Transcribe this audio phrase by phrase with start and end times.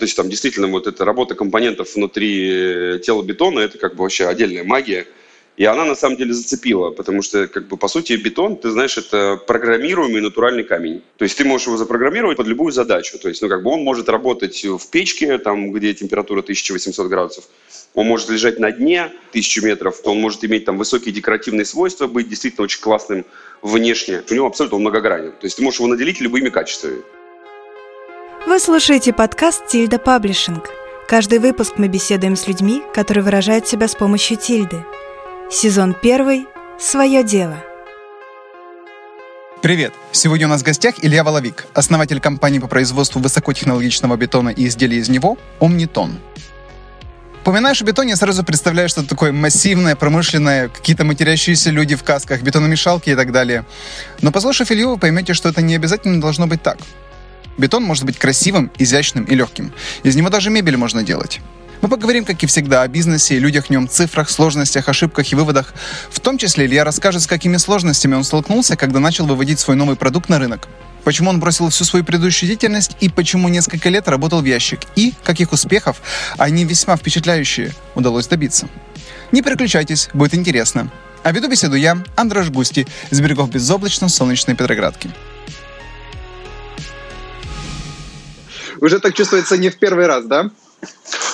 [0.00, 4.28] То есть там действительно вот эта работа компонентов внутри тела бетона, это как бы вообще
[4.28, 5.06] отдельная магия.
[5.58, 8.96] И она на самом деле зацепила, потому что, как бы, по сути, бетон, ты знаешь,
[8.96, 11.02] это программируемый натуральный камень.
[11.18, 13.18] То есть ты можешь его запрограммировать под любую задачу.
[13.18, 17.44] То есть, ну, как бы он может работать в печке, там, где температура 1800 градусов.
[17.92, 22.30] Он может лежать на дне 1000 метров, он может иметь там высокие декоративные свойства, быть
[22.30, 23.26] действительно очень классным
[23.60, 24.22] внешне.
[24.30, 25.32] У него абсолютно многогранен.
[25.32, 27.02] То есть ты можешь его наделить любыми качествами.
[28.46, 30.70] Вы слушаете подкаст «Тильда Паблишинг».
[31.06, 34.82] Каждый выпуск мы беседуем с людьми, которые выражают себя с помощью тильды.
[35.50, 36.46] Сезон первый.
[36.78, 37.62] Свое дело.
[39.60, 39.92] Привет!
[40.12, 44.96] Сегодня у нас в гостях Илья Воловик, основатель компании по производству высокотехнологичного бетона и изделий
[44.96, 46.18] из него «Омнитон».
[47.42, 53.10] Упоминаешь о бетоне, сразу представляешь что-то такое массивное, промышленное, какие-то матерящиеся люди в касках, бетономешалки
[53.10, 53.66] и так далее.
[54.22, 56.78] Но послушав Илью, вы поймете, что это не обязательно должно быть так.
[57.58, 59.72] Бетон может быть красивым, изящным и легким.
[60.02, 61.40] Из него даже мебель можно делать.
[61.82, 65.72] Мы поговорим, как и всегда, о бизнесе, людях в нем, цифрах, сложностях, ошибках и выводах.
[66.10, 69.96] В том числе Илья расскажет, с какими сложностями он столкнулся, когда начал выводить свой новый
[69.96, 70.68] продукт на рынок.
[71.04, 74.80] Почему он бросил всю свою предыдущую деятельность и почему несколько лет работал в ящик.
[74.94, 76.02] И каких успехов,
[76.36, 78.68] а они весьма впечатляющие, удалось добиться.
[79.32, 80.90] Не переключайтесь, будет интересно.
[81.22, 85.10] А веду беседу я, Андраш Густи, из берегов безоблачно-солнечной Петроградки.
[88.80, 90.50] Уже так чувствуется не в первый раз, да?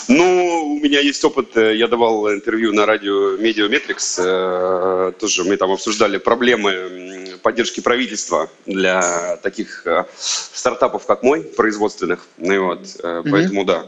[0.08, 5.56] Ну, у меня есть опыт, э, я давал интервью на радио Mediametrics, э, тоже мы
[5.56, 13.28] там обсуждали проблемы поддержки правительства для таких э, стартапов, как мой, производственных, ну вот, mm-hmm.
[13.30, 13.86] поэтому да,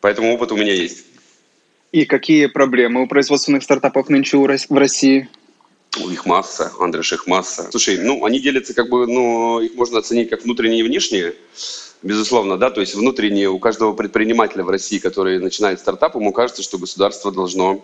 [0.00, 1.04] поэтому опыт у меня есть.
[1.92, 5.28] И какие проблемы у производственных стартапов нынче в России?
[6.02, 7.68] У их масса, Андреш, их масса.
[7.70, 11.34] Слушай, ну, они делятся как бы, ну, их можно оценить как внутренние и внешние.
[12.04, 16.62] Безусловно, да, то есть внутренне у каждого предпринимателя в России, который начинает стартап, ему кажется,
[16.62, 17.82] что государство должно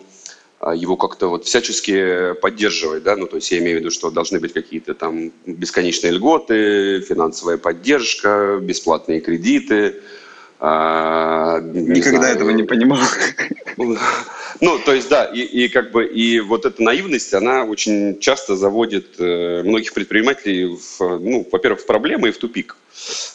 [0.59, 4.11] а, его как-то вот всячески поддерживать, да, ну, то есть я имею в виду, что
[4.11, 10.01] должны быть какие-то там бесконечные льготы, финансовая поддержка, бесплатные кредиты,
[10.59, 12.99] а, Никогда знаю, этого не понимал.
[14.61, 18.55] Ну, то есть, да, и, и как бы и вот эта наивность, она очень часто
[18.55, 22.77] заводит э, многих предпринимателей, в, ну, во-первых, в проблемы и в тупик.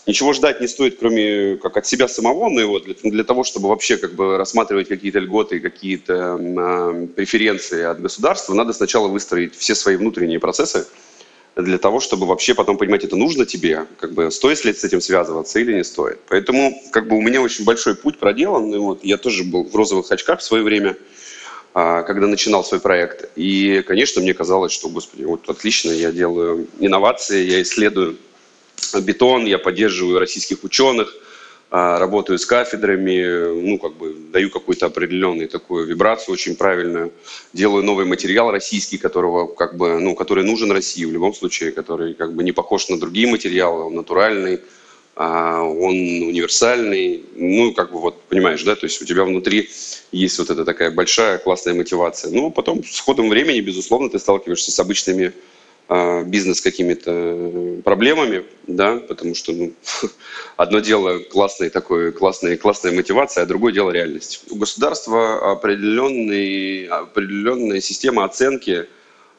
[0.06, 3.42] Ничего ждать не стоит, кроме как от себя самого, но и вот для, для того,
[3.42, 9.56] чтобы вообще как бы рассматривать какие-то льготы, какие-то э, преференции от государства, надо сначала выстроить
[9.56, 10.86] все свои внутренние процессы,
[11.56, 15.00] для того, чтобы вообще потом понимать, это нужно тебе, как бы стоит ли с этим
[15.00, 16.18] связываться или не стоит.
[16.28, 18.74] Поэтому как бы у меня очень большой путь проделан.
[18.74, 20.96] И вот я тоже был в розовых очках в свое время,
[21.72, 23.30] а, когда начинал свой проект.
[23.36, 28.18] И, конечно, мне казалось, что, господи, вот отлично, я делаю инновации, я исследую
[29.00, 31.14] бетон, я поддерживаю российских ученых–
[31.70, 37.12] работаю с кафедрами, ну, как бы даю какую-то определенную такую вибрацию очень правильную,
[37.52, 42.14] делаю новый материал российский, которого, как бы, ну, который нужен России в любом случае, который
[42.14, 44.60] как бы не похож на другие материалы, он натуральный,
[45.16, 49.70] а, он универсальный, ну, как бы вот, понимаешь, да, то есть у тебя внутри
[50.12, 52.30] есть вот эта такая большая классная мотивация.
[52.30, 55.55] Ну, потом с ходом времени, безусловно, ты сталкиваешься с обычными а,
[55.88, 59.72] бизнес какими-то проблемами, да, потому что ну,
[60.56, 64.42] одно дело классная такой, классная, классная мотивация, а другое дело реальность.
[64.50, 68.86] У государства определенный, определенная система оценки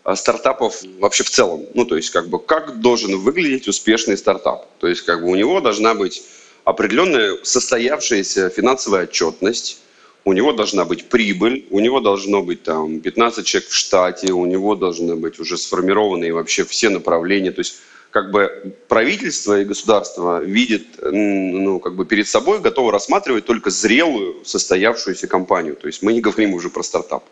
[0.08, 1.66] а, стартапов вообще в целом.
[1.74, 4.70] Ну, то есть, как бы, как должен выглядеть успешный стартап.
[4.80, 6.24] То есть, как бы, у него должна быть
[6.64, 9.82] определенная состоявшаяся финансовая отчетность,
[10.28, 14.46] у него должна быть прибыль, у него должно быть там 15 человек в штате, у
[14.46, 17.52] него должны быть уже сформированные вообще все направления.
[17.52, 17.76] То есть
[18.12, 24.44] как бы правительство и государство видит, ну, как бы перед собой готово рассматривать только зрелую
[24.44, 25.78] состоявшуюся компанию.
[25.78, 27.24] То есть мы не говорим уже про стартап.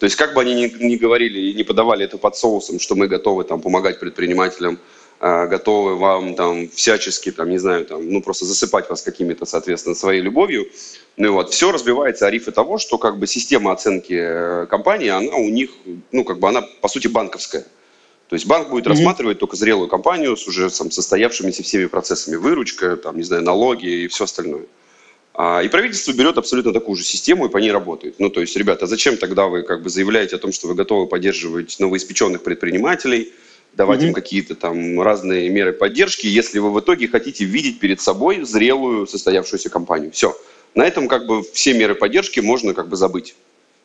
[0.00, 2.96] То есть как бы они ни, ни говорили и не подавали это под соусом, что
[2.96, 4.80] мы готовы там помогать предпринимателям,
[5.20, 10.22] готовы вам там всячески, там, не знаю, там, ну, просто засыпать вас какими-то, соответственно, своей
[10.22, 10.66] любовью.
[11.18, 15.08] Ну и вот, все разбивается о рифе того, что как бы система оценки э, компании,
[15.08, 15.70] она у них,
[16.12, 17.66] ну, как бы она, по сути, банковская.
[18.30, 18.90] То есть банк будет mm-hmm.
[18.90, 24.04] рассматривать только зрелую компанию с уже там, состоявшимися всеми процессами выручка, там, не знаю, налоги
[24.04, 24.66] и все остальное.
[25.34, 28.14] А, и правительство берет абсолютно такую же систему и по ней работает.
[28.18, 31.06] Ну, то есть, ребята, зачем тогда вы как бы заявляете о том, что вы готовы
[31.06, 33.32] поддерживать новоиспеченных предпринимателей,
[33.74, 34.08] давать mm-hmm.
[34.08, 39.06] им какие-то там разные меры поддержки, если вы в итоге хотите видеть перед собой зрелую
[39.06, 40.12] состоявшуюся компанию.
[40.12, 40.36] Все.
[40.74, 43.34] На этом как бы все меры поддержки можно как бы забыть.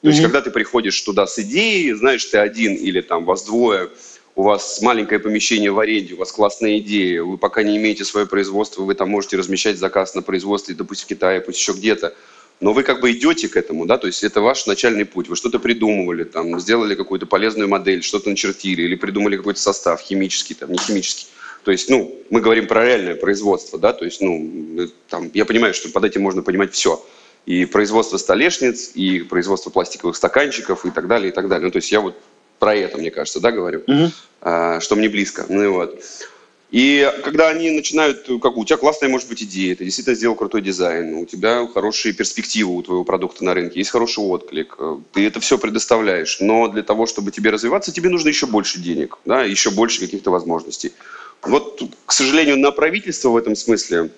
[0.02, 0.12] То mm-hmm.
[0.12, 3.90] есть, когда ты приходишь туда с идеей, знаешь, ты один или там вас двое,
[4.36, 8.28] у вас маленькое помещение в аренде, у вас классная идея, вы пока не имеете свое
[8.28, 12.14] производство, вы там можете размещать заказ на производстве, допустим, в Китае, пусть еще где-то,
[12.62, 15.36] но вы как бы идете к этому, да, то есть это ваш начальный путь, вы
[15.36, 20.72] что-то придумывали, там, сделали какую-то полезную модель, что-то начертили или придумали какой-то состав химический, там,
[20.72, 21.28] не химический.
[21.64, 25.74] То есть, ну, мы говорим про реальное производство, да, то есть, ну, там, я понимаю,
[25.74, 27.04] что под этим можно понимать все.
[27.46, 31.66] И производство столешниц, и производство пластиковых стаканчиков, и так далее, и так далее.
[31.66, 32.16] Ну, то есть я вот
[32.60, 34.12] про это, мне кажется, да, говорю, угу.
[34.42, 35.46] а, что мне близко.
[35.50, 36.02] Ну, вот.
[36.72, 40.62] И когда они начинают, как у тебя классная может быть идея, ты действительно сделал крутой
[40.62, 44.78] дизайн, у тебя хорошие перспективы у твоего продукта на рынке, есть хороший отклик,
[45.14, 49.20] ты это все предоставляешь, но для того, чтобы тебе развиваться, тебе нужно еще больше денег,
[49.26, 50.92] да, еще больше каких-то возможностей.
[51.44, 54.10] Вот, к сожалению, на правительство в этом смысле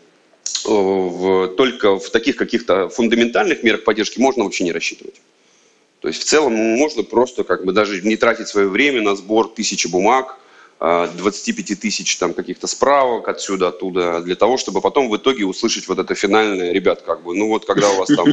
[0.66, 5.16] э, в, только в таких каких-то фундаментальных мерах поддержки можно вообще не рассчитывать.
[6.00, 9.50] То есть в целом можно просто как бы даже не тратить свое время на сбор
[9.50, 10.38] тысячи бумаг,
[10.80, 15.88] 25 а, тысяч там каких-то справок отсюда, оттуда, для того, чтобы потом в итоге услышать
[15.88, 18.28] вот это финальное, ребят, как бы, ну вот когда у вас там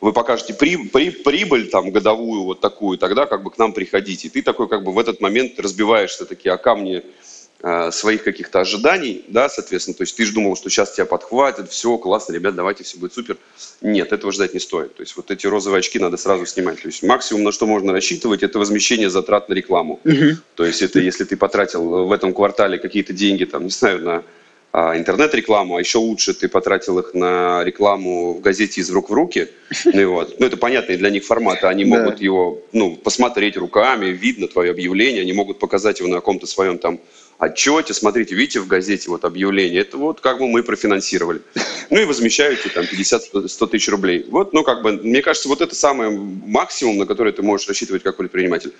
[0.00, 4.26] вы покажете при, при, прибыль там годовую вот такую, тогда как бы к нам приходите.
[4.26, 7.04] И ты такой как бы в этот момент разбиваешься такие о камни
[7.92, 11.96] своих каких-то ожиданий, да, соответственно, то есть ты же думал, что сейчас тебя подхватят, все,
[11.96, 13.36] классно, ребят, давайте, все будет супер.
[13.80, 14.96] Нет, этого ждать не стоит.
[14.96, 16.82] То есть вот эти розовые очки надо сразу снимать.
[16.82, 20.00] То есть максимум, на что можно рассчитывать, это возмещение затрат на рекламу.
[20.04, 20.38] Угу.
[20.56, 24.24] То есть это если ты потратил в этом квартале какие-то деньги, там, не знаю, на
[24.72, 29.12] а, интернет-рекламу, а еще лучше ты потратил их на рекламу в газете «Из рук в
[29.12, 29.48] руки».
[29.84, 30.40] Ну, вот.
[30.40, 31.66] ну это понятные для них форматы.
[31.66, 32.24] Они могут да.
[32.24, 37.00] его ну, посмотреть руками, видно твое объявление, они могут показать его на каком-то своем там
[37.38, 41.42] отчете, смотрите, видите в газете вот объявление, это вот как бы мы профинансировали.
[41.90, 44.26] Ну и возмещаете там 50-100 тысяч рублей.
[44.28, 48.02] Вот, ну как бы, мне кажется, вот это самый максимум, на который ты можешь рассчитывать
[48.02, 48.72] как предприниматель.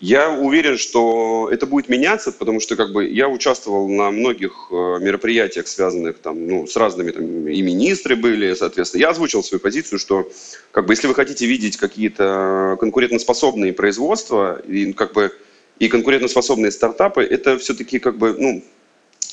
[0.00, 4.74] Я уверен, что это будет меняться, потому что как бы я участвовал на многих э,
[5.00, 9.02] мероприятиях, связанных там, ну, с разными там, и министры были, соответственно.
[9.02, 10.30] Я озвучил свою позицию, что
[10.72, 15.32] как бы, если вы хотите видеть какие-то конкурентоспособные производства, и как бы
[15.78, 18.64] и конкурентоспособные стартапы, это все-таки как бы, ну,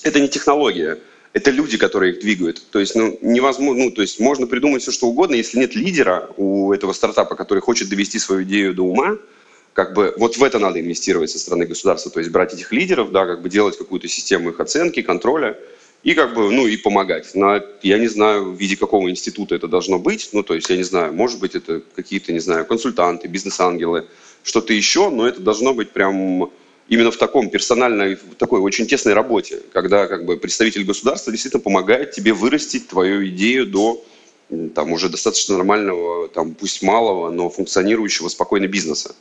[0.03, 0.99] это не технология,
[1.33, 2.61] это люди, которые их двигают.
[2.71, 6.29] То есть, ну, невозможно, ну, то есть можно придумать все, что угодно, если нет лидера
[6.37, 9.17] у этого стартапа, который хочет довести свою идею до ума,
[9.73, 13.11] как бы вот в это надо инвестировать со стороны государства, то есть брать этих лидеров,
[13.11, 15.57] да, как бы делать какую-то систему их оценки, контроля
[16.03, 17.33] и как бы, ну, и помогать.
[17.35, 20.75] На, я не знаю, в виде какого института это должно быть, ну, то есть, я
[20.75, 24.07] не знаю, может быть, это какие-то, не знаю, консультанты, бизнес-ангелы,
[24.43, 26.51] что-то еще, но это должно быть прям
[26.87, 31.63] именно в таком персональной, в такой очень тесной работе, когда как бы представитель государства действительно
[31.63, 34.03] помогает тебе вырастить твою идею до
[34.75, 39.15] там уже достаточно нормального, там пусть малого, но функционирующего спокойно бизнеса.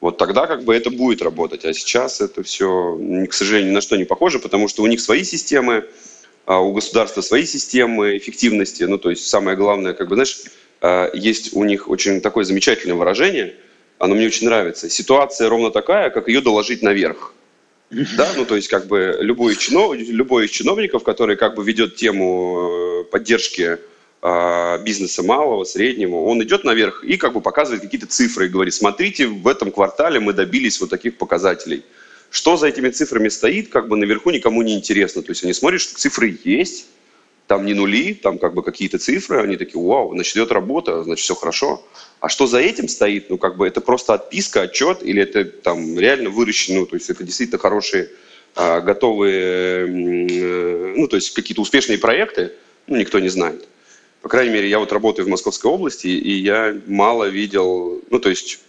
[0.00, 3.80] Вот тогда как бы это будет работать, а сейчас это все, к сожалению, ни на
[3.80, 5.86] что не похоже, потому что у них свои системы,
[6.44, 10.42] а у государства свои системы эффективности, ну то есть самое главное, как бы, знаешь,
[10.82, 13.54] а, есть у них очень такое замечательное выражение–
[13.98, 14.88] оно мне очень нравится.
[14.88, 17.34] Ситуация ровно такая, как ее доложить наверх.
[17.90, 21.96] Да, ну то есть как бы любой, чинов, любой из чиновников, который как бы ведет
[21.96, 23.78] тему э, поддержки
[24.20, 28.74] э, бизнеса малого, среднего, он идет наверх и как бы показывает какие-то цифры и говорит,
[28.74, 31.82] смотрите, в этом квартале мы добились вот таких показателей.
[32.30, 35.22] Что за этими цифрами стоит, как бы наверху никому не интересно.
[35.22, 36.88] То есть они смотрят, что цифры есть,
[37.48, 41.24] там не нули, там как бы какие-то цифры, они такие, вау, значит, идет работа, значит,
[41.24, 41.82] все хорошо.
[42.20, 45.98] А что за этим стоит, ну, как бы это просто отписка, отчет, или это там
[45.98, 48.10] реально выращено, ну, то есть это действительно хорошие,
[48.54, 52.52] а, готовые, э, ну, то есть какие-то успешные проекты,
[52.86, 53.66] ну, никто не знает.
[54.20, 58.28] По крайней мере, я вот работаю в Московской области, и я мало видел, ну, то
[58.28, 58.60] есть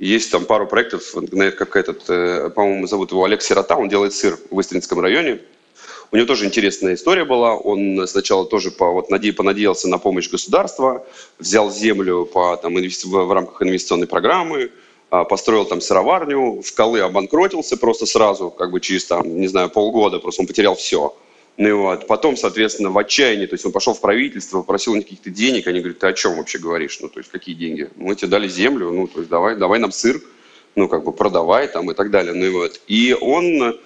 [0.00, 1.14] есть там пару проектов,
[1.56, 5.40] как этот, э, по-моему, зовут его Олег Сирота, он делает сыр в Истринском районе,
[6.14, 7.56] у него тоже интересная история была.
[7.56, 11.04] Он сначала тоже по, вот, наде, понадеялся на помощь государства,
[11.40, 14.70] взял землю по, там, инвести, в, рамках инвестиционной программы,
[15.10, 19.70] а, построил там сыроварню, в Колы обанкротился просто сразу, как бы через там, не знаю,
[19.70, 21.16] полгода, просто он потерял все.
[21.56, 22.06] Ну вот.
[22.06, 25.66] Потом, соответственно, в отчаянии, то есть он пошел в правительство, попросил у них каких-то денег,
[25.66, 26.96] они говорят, ты о чем вообще говоришь?
[27.00, 27.90] Ну, то есть какие деньги?
[27.96, 30.22] Мы тебе дали землю, ну, то есть давай, давай нам сыр,
[30.76, 32.34] ну, как бы продавай там и так далее.
[32.34, 32.80] Ну и вот.
[32.86, 33.80] И он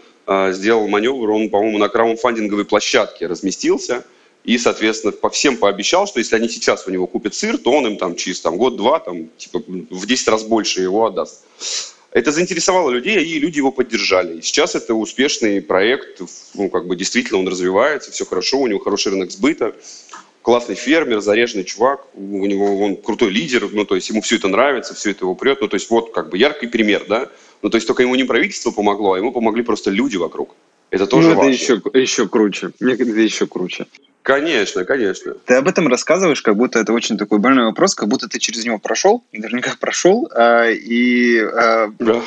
[0.53, 4.05] сделал маневр, он, по-моему, на краудфандинговой площадке разместился
[4.45, 7.87] и, соответственно, по всем пообещал, что если они сейчас у него купят сыр, то он
[7.87, 11.45] им там через там, год-два там, типа, в 10 раз больше его отдаст.
[12.11, 14.39] Это заинтересовало людей, и люди его поддержали.
[14.39, 16.23] И сейчас это успешный проект,
[16.55, 19.77] ну, как бы действительно он развивается, все хорошо, у него хороший рынок сбыта,
[20.41, 24.49] классный фермер, заряженный чувак, у него он крутой лидер, ну, то есть ему все это
[24.49, 27.29] нравится, все это его прет, ну, то есть вот как бы яркий пример, да,
[27.63, 30.55] Ну, то есть только ему не правительство помогло, а ему помогли просто люди вокруг.
[30.91, 31.51] Это тоже ну, важно.
[31.51, 32.71] это еще, еще круче.
[32.81, 33.87] Мне кажется, это еще круче.
[34.23, 35.35] Конечно, конечно.
[35.47, 38.63] Ты об этом рассказываешь, как будто это очень такой больной вопрос, как будто ты через
[38.65, 42.21] него прошел, и наверняка прошел, а, и а, Да.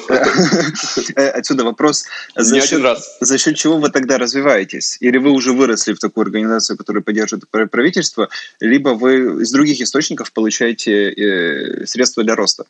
[1.15, 3.17] э, отсюда вопрос, Не за один счет, раз.
[3.19, 4.97] за счет чего вы тогда развиваетесь?
[4.99, 9.79] Или вы уже выросли в такую организацию, которая поддерживает пр- правительство, либо вы из других
[9.79, 12.65] источников получаете э, средства для роста?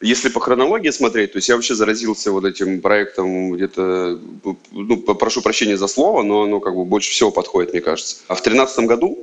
[0.00, 4.20] Если по хронологии смотреть, то есть я вообще заразился вот этим проектом где-то,
[4.72, 8.16] ну, прошу прощения за слово, но оно как бы больше всего подходит, мне кажется.
[8.28, 9.18] А в 2013 году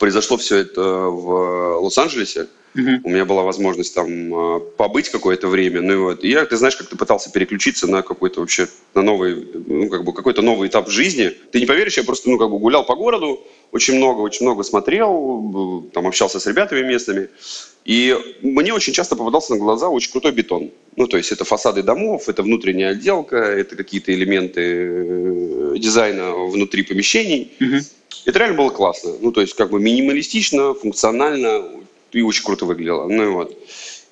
[0.00, 2.48] произошло все это в Лос-Анджелесе.
[2.74, 3.00] Мгм.
[3.04, 5.82] У меня была возможность там а, побыть какое-то время.
[5.82, 6.24] Ну и вот.
[6.24, 10.12] И я, ты знаешь, как-то пытался переключиться на какой-то вообще, на новый, ну, как бы
[10.12, 11.32] какой-то новый этап жизни.
[11.52, 14.62] Ты не поверишь, я просто, ну, как бы гулял по городу, очень много, очень много
[14.62, 17.28] смотрел, э, там общался с ребятами местными.
[17.84, 20.70] И мне очень часто попадался на глаза очень крутой бетон.
[20.96, 26.84] Ну, то есть это фасады домов, это внутренняя отделка, это какие-то элементы э, дизайна внутри
[26.84, 27.52] помещений.
[27.58, 27.80] Мгм.
[28.24, 29.12] Это реально было классно.
[29.20, 31.64] Ну, то есть как бы минималистично, функционально
[32.12, 33.08] и очень круто выглядело.
[33.08, 33.56] Ну и вот.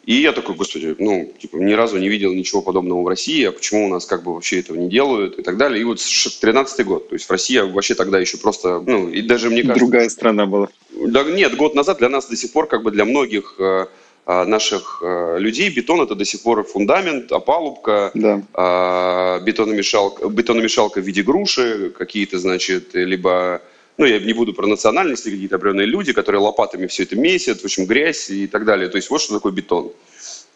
[0.09, 3.53] И я такой, господи, ну, типа, ни разу не видел ничего подобного в России, а
[3.53, 5.83] почему у нас как бы вообще этого не делают и так далее.
[5.83, 9.51] И вот 13 год, то есть в России вообще тогда еще просто, ну, и даже
[9.51, 9.81] мне кажется...
[9.81, 10.69] Другая страна была.
[10.93, 13.85] Да, нет, год назад для нас до сих пор, как бы для многих э,
[14.25, 18.43] э, наших э, людей бетон это до сих пор фундамент, опалубка, Да.
[18.55, 23.61] а, бетономешалка, бетономешалка в виде груши, какие-то, значит, либо,
[23.99, 27.65] ну, я не буду про национальности, какие-то определенные люди, которые лопатами все это месят, в
[27.65, 28.89] общем, грязь и так далее.
[28.89, 29.93] То есть вот что такое бетон.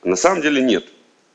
[0.04, 0.86] На самом деле нет.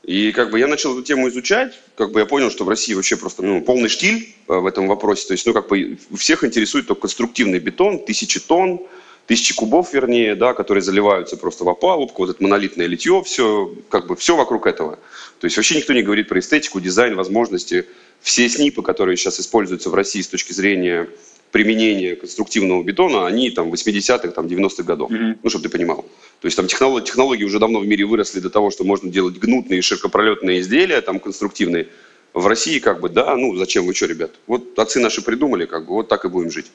[0.04, 2.94] И как бы я начал эту тему изучать, как бы я понял, что в России
[2.94, 5.26] вообще просто ну, полный штиль э, в этом вопросе.
[5.28, 8.80] То есть, ну, как бы всех интересует только конструктивный бетон, тысячи тонн,
[9.26, 14.06] тысячи кубов, вернее, да, которые заливаются просто в опалубку, вот это монолитное литье, все, как
[14.06, 14.98] бы все вокруг этого.
[15.40, 17.84] То есть вообще никто не говорит про эстетику, дизайн, возможности.
[18.22, 21.06] Все СНИПы, которые сейчас используются в России с точки зрения
[21.50, 25.10] применения конструктивного бетона, они там 80-х, там 90-х годов.
[25.10, 25.38] Мгм.
[25.42, 26.04] Ну, чтобы ты понимал.
[26.40, 29.38] То есть там технологии, технологии уже давно в мире выросли до того, что можно делать
[29.38, 31.88] гнутные, широкопролетные изделия, там конструктивные.
[32.34, 34.32] В России как бы, да, ну зачем вы что, ребят?
[34.46, 36.66] Вот отцы наши придумали, как бы, вот так и будем жить.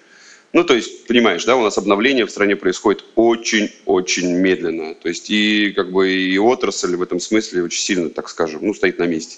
[0.52, 4.94] Ну, то есть, понимаешь, да, у нас обновление в стране происходит очень-очень медленно.
[4.94, 8.74] То есть и как бы и отрасль в этом смысле очень сильно, так скажем, ну,
[8.76, 9.38] стоит на месте.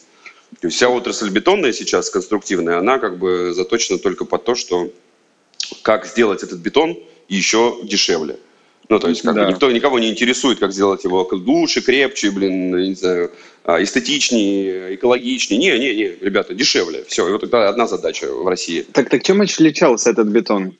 [0.60, 4.92] То есть вся отрасль бетонная сейчас, конструктивная, она как бы заточена только под то, что
[5.82, 6.98] как сделать этот бетон
[7.28, 8.38] еще дешевле.
[8.90, 9.46] Ну, то есть, как Да.
[9.46, 13.32] бы никто, никого не интересует, как сделать его лучше, крепче, блин, не знаю,
[13.64, 15.60] а, эстетичнее, экологичнее.
[15.60, 17.04] Не, не, не, ребята, дешевле.
[17.08, 18.86] Все, и вот это одна задача в России.
[18.94, 20.78] Так, так чем отличался этот бетон?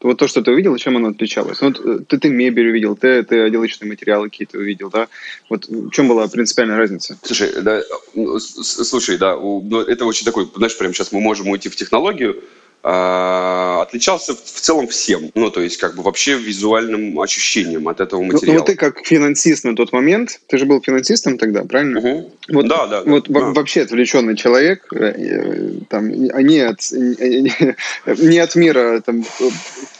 [0.00, 1.62] Вот то, что ты увидел, чем оно отличалось?
[1.62, 5.08] Вот э, ты, ты мебель увидел, ты, ты отделочные материалы какие-то увидел, да?
[5.48, 7.16] Вот в чем была принципиальная разница?
[7.22, 7.80] Слушай, да,
[8.14, 12.42] ну, слушай, да, ну, это очень такой, знаешь, прямо сейчас мы можем уйти в технологию.
[12.86, 18.00] А, отличался в, в целом всем, ну то есть как бы вообще визуальным ощущением от
[18.00, 18.58] этого Ну, ну, материала.
[18.58, 21.98] вот ты как финансист на тот момент, ты же был финансистом тогда, правильно?
[21.98, 22.26] Мгм.
[22.50, 23.02] Вот, да, да.
[23.06, 23.46] Вот во- да.
[23.52, 27.74] вообще отвлеченный человек, э, э, там, не от, не,
[28.06, 29.48] не от мира там, э,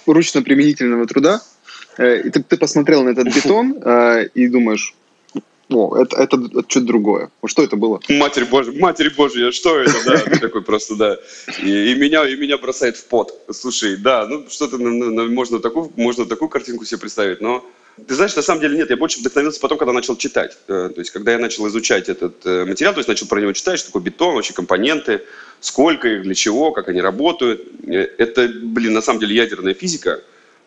[0.05, 1.41] ручно-применительного труда,
[1.97, 4.95] э, и ты, ты посмотрел на этот бетон э, и думаешь,
[5.75, 7.31] о, это, это, это что-то другое.
[7.45, 8.01] Что это было?
[8.09, 11.19] Матерь Божья, Матерь Божья, что это, да, такой просто, да.
[11.63, 13.33] И, меня, и меня бросает в пот.
[13.51, 17.65] Слушай, да, ну что-то ну, ну, можно такую, можно такую картинку себе представить, но
[18.09, 20.57] ты знаешь, на самом деле нет, я больше вдохновился потом, когда начал читать.
[20.67, 23.53] Э, То есть, когда я начал изучать этот э, материал, то есть начал про него
[23.53, 25.23] читать, что такое бетон, вообще компоненты,
[25.61, 27.63] сколько их, для чего, как они работают.
[27.87, 30.21] Э, Это, блин, на самом деле ядерная физика.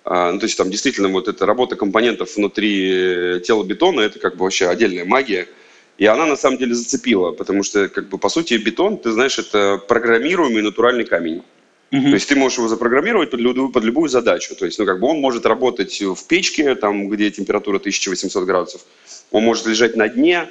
[0.09, 4.19] А, ну, то есть там действительно вот эта работа компонентов внутри э, тела бетона, это
[4.19, 5.49] как бы вообще отдельная магия.
[5.97, 9.37] И она на самом деле зацепила, потому что, как бы, по сути, бетон, ты знаешь,
[9.37, 11.43] это программируемый натуральный камень.
[11.89, 14.55] То есть ты можешь его запрограммировать под любую, под любую задачу.
[14.55, 18.81] То есть, ну, как бы он может работать в печке, там, где температура 1800 градусов.
[19.31, 20.47] Он может лежать на дне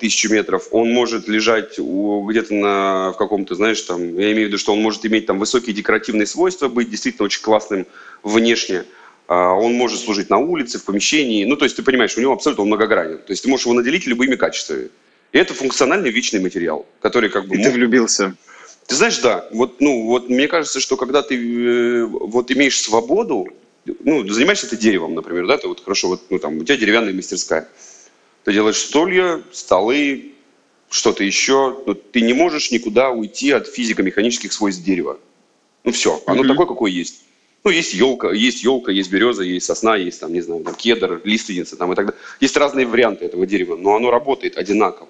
[0.00, 0.66] тысячу метров.
[0.72, 4.82] Он может лежать где-то на, в каком-то, знаешь, там, я имею в виду, что он
[4.82, 7.86] может иметь там высокие декоративные свойства, быть действительно очень классным
[8.24, 8.84] внешне.
[9.28, 11.44] А, Он может служить на улице, в помещении.
[11.44, 13.18] Ну, то есть, ты понимаешь, у него абсолютно многогранен.
[13.18, 14.88] То есть, ты можешь его наделить любыми качествами.
[15.30, 17.54] И это функциональный вечный материал, который как бы...
[17.54, 18.34] И ты мо- влюбился.
[18.88, 23.46] ты знаешь, да, вот, ну, вот мне кажется, что когда ты э, вот имеешь свободу,
[24.00, 27.12] ну, занимаешься ты деревом, например, да, ты вот хорошо, вот, ну, там, у тебя деревянная
[27.12, 27.68] мастерская,
[28.44, 30.32] ты делаешь стулья, столы,
[30.88, 35.18] что-то еще, но ты не можешь никуда уйти от физико-механических свойств дерева.
[35.84, 36.48] Ну, все, оно Мгм.
[36.48, 37.22] такое, какое есть.
[37.62, 41.20] Ну, есть елка, есть елка, есть береза, есть сосна, есть там, не знаю, там, кедр,
[41.24, 42.20] лиственница там и так далее.
[42.40, 45.08] Есть разные варианты этого дерева, но оно работает одинаково.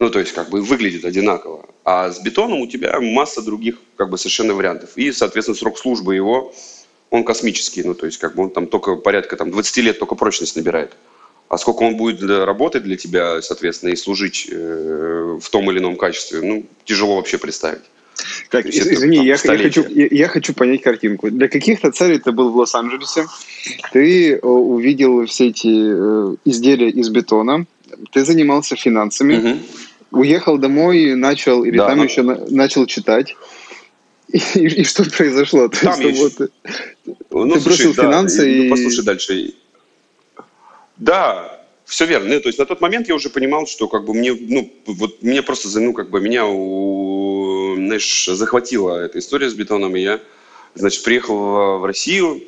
[0.00, 1.64] Ну, то есть, как бы выглядит одинаково.
[1.84, 4.90] А с бетоном у тебя масса других, как бы, совершенно вариантов.
[4.96, 6.52] И, соответственно, срок службы его,
[7.10, 7.84] он космический.
[7.84, 10.96] Ну, то есть, как бы, он там только порядка там, 20 лет только прочность набирает.
[11.52, 15.96] А сколько он будет работать для тебя, соответственно, и служить э, в том или ином
[15.96, 17.82] качестве, ну, тяжело вообще представить.
[18.48, 21.30] Так, из, извини, я, я, хочу, я, я хочу понять картинку.
[21.30, 23.26] Для каких-то целей ты был в Лос-Анджелесе,
[23.92, 27.66] ты э, увидел все эти э, изделия из бетона,
[28.12, 30.20] ты занимался финансами, угу.
[30.22, 32.04] уехал домой, начал, или да, там но...
[32.04, 33.36] еще на, начал читать.
[34.32, 35.68] И, и что произошло?
[35.68, 36.50] Там То есть, вот,
[37.30, 38.62] ну, ты слушай, бросил да, финансы и...
[38.62, 39.54] Ну, послушай дальше.
[41.02, 42.32] Да, все верно.
[42.32, 45.20] Ну, то есть на тот момент я уже понимал, что как бы мне, ну, вот
[45.20, 46.44] мне просто, ну, как бы меня,
[47.74, 50.20] знаешь, захватила эта история с бетоном, и я,
[50.76, 52.44] значит, приехал в Россию,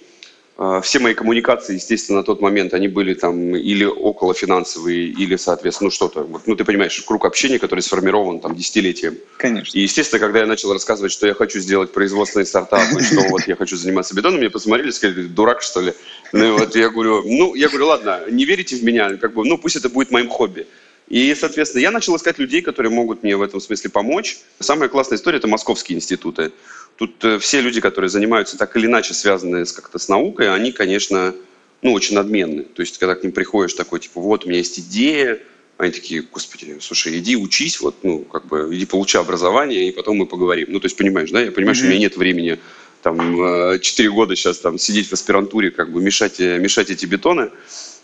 [0.82, 5.86] все мои коммуникации, естественно, на тот момент они были там или около финансовые, или, соответственно,
[5.86, 6.28] ну что-то.
[6.46, 9.18] Ну, ты понимаешь, круг общения, который сформирован там десятилетием.
[9.36, 9.76] Конечно.
[9.76, 13.48] И, естественно, когда я начал рассказывать, что я хочу сделать производственный стартап, и что вот
[13.48, 15.92] я хочу заниматься бетоном, мне посмотрели сказали, дурак, что ли?
[16.32, 19.58] Ну, вот я говорю, ну, я говорю, ладно, не верите в меня, как бы, ну,
[19.58, 20.68] пусть это будет моим хобби.
[21.08, 24.38] И, соответственно, я начал искать людей, которые могут мне в этом смысле помочь.
[24.58, 26.52] Самая классная история– это московские институты.
[26.96, 30.72] Тут э, все люди, которые занимаются так или иначе связанные с, как-то с наукой, они,
[30.72, 31.34] конечно,
[31.82, 32.62] ну, очень надменны.
[32.62, 35.40] То есть, когда к ним приходишь такой, типа, вот, у меня есть идея,
[35.76, 40.18] они такие, господи, слушай, иди учись, вот, ну, как бы, иди получи образование, и потом
[40.18, 40.68] мы поговорим.
[40.70, 41.78] Ну, то есть, понимаешь, да, я понимаю, mm-hmm.
[41.78, 42.58] что у меня нет времени
[43.02, 47.06] там 4 э, года сейчас там сидеть в аспирантуре, как бы мешать, э, мешать эти
[47.06, 47.50] бетоны.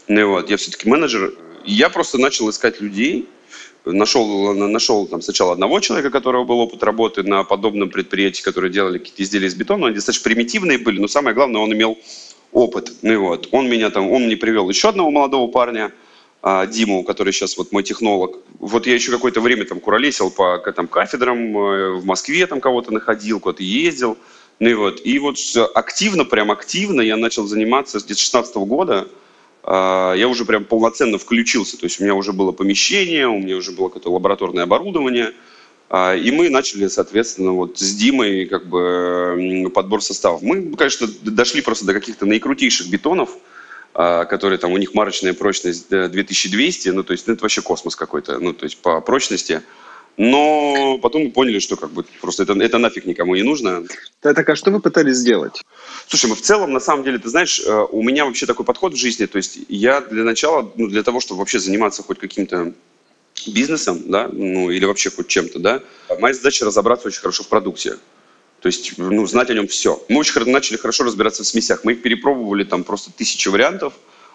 [0.09, 1.33] Ну, вот, я все-таки менеджер,
[1.65, 3.29] я просто начал искать людей,
[3.85, 8.73] нашел, нашел там сначала одного человека, у которого был опыт работы на подобном предприятии, которые
[8.73, 11.99] делали какие-то изделия из бетона, они достаточно примитивные были, но самое главное, он имел
[12.53, 12.93] опыт.
[13.03, 15.93] Ну и вот, он меня там, он мне привел еще одного молодого парня,
[16.43, 18.39] а, Диму, который сейчас вот мой технолог.
[18.59, 22.93] Вот я еще какое-то время там куролесил по там, кафедрам, э, в Москве там кого-то
[22.93, 24.17] находил, куда-то ездил.
[24.59, 25.37] Ну и вот, и вот
[25.75, 29.09] активно, прям активно я начал заниматься с 2016 года,
[29.65, 31.79] я уже прям полноценно включился.
[31.79, 35.35] То есть у меня уже было помещение, у меня уже было какое-то лабораторное оборудование.
[35.91, 40.41] А, и мы начали, соответственно, вот с Димой как бы подбор составов.
[40.41, 43.31] Мы, конечно, дошли просто до каких-то наикрутейших бетонов,
[43.93, 47.97] а, которые там у них марочная прочность 2200, ну то есть ну, это вообще космос
[47.97, 49.63] какой-то, ну то есть по прочности.
[50.23, 53.85] Но потом мы поняли, что как бы просто это, это нафиг никому не нужно.
[54.21, 55.63] Так, а что вы пытались сделать?
[56.09, 58.93] Слушай, мы в целом, на самом деле, ты знаешь, э, у меня вообще такой подход
[58.93, 62.75] в жизни, то есть я для начала, ну, для того, чтобы вообще заниматься хоть каким-то
[63.47, 65.81] бизнесом, да, ну, или вообще хоть чем-то, да,
[66.19, 67.97] моя задача разобраться очень хорошо в продукте.
[68.61, 70.05] То есть, ну, знать о нем все.
[70.11, 71.83] Мы очень начали хорошо разбираться в смесях.
[71.85, 73.95] Мы их перепробовали там просто тысячи вариантов,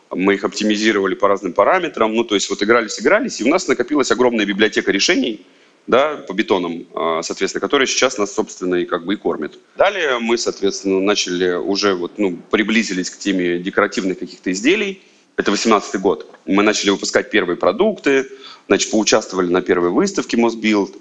[0.10, 3.68] мы их оптимизировали по разным параметрам, ну, то есть вот игрались, игрались, и у нас
[3.68, 5.46] накопилась огромная библиотека решений,
[5.88, 9.60] да, по бетонам, а, соответственно, которые сейчас нас, собственно, и как бы и кормят.
[9.78, 15.04] Далее мы, соответственно, начали уже вот, ну, приблизились к теме декоративных каких-то изделий.
[15.38, 16.30] Это 18 год.
[16.46, 18.28] Мы начали выпускать первые продукты,
[18.68, 20.96] значит, поучаствовали на первой выставке Мосбилд.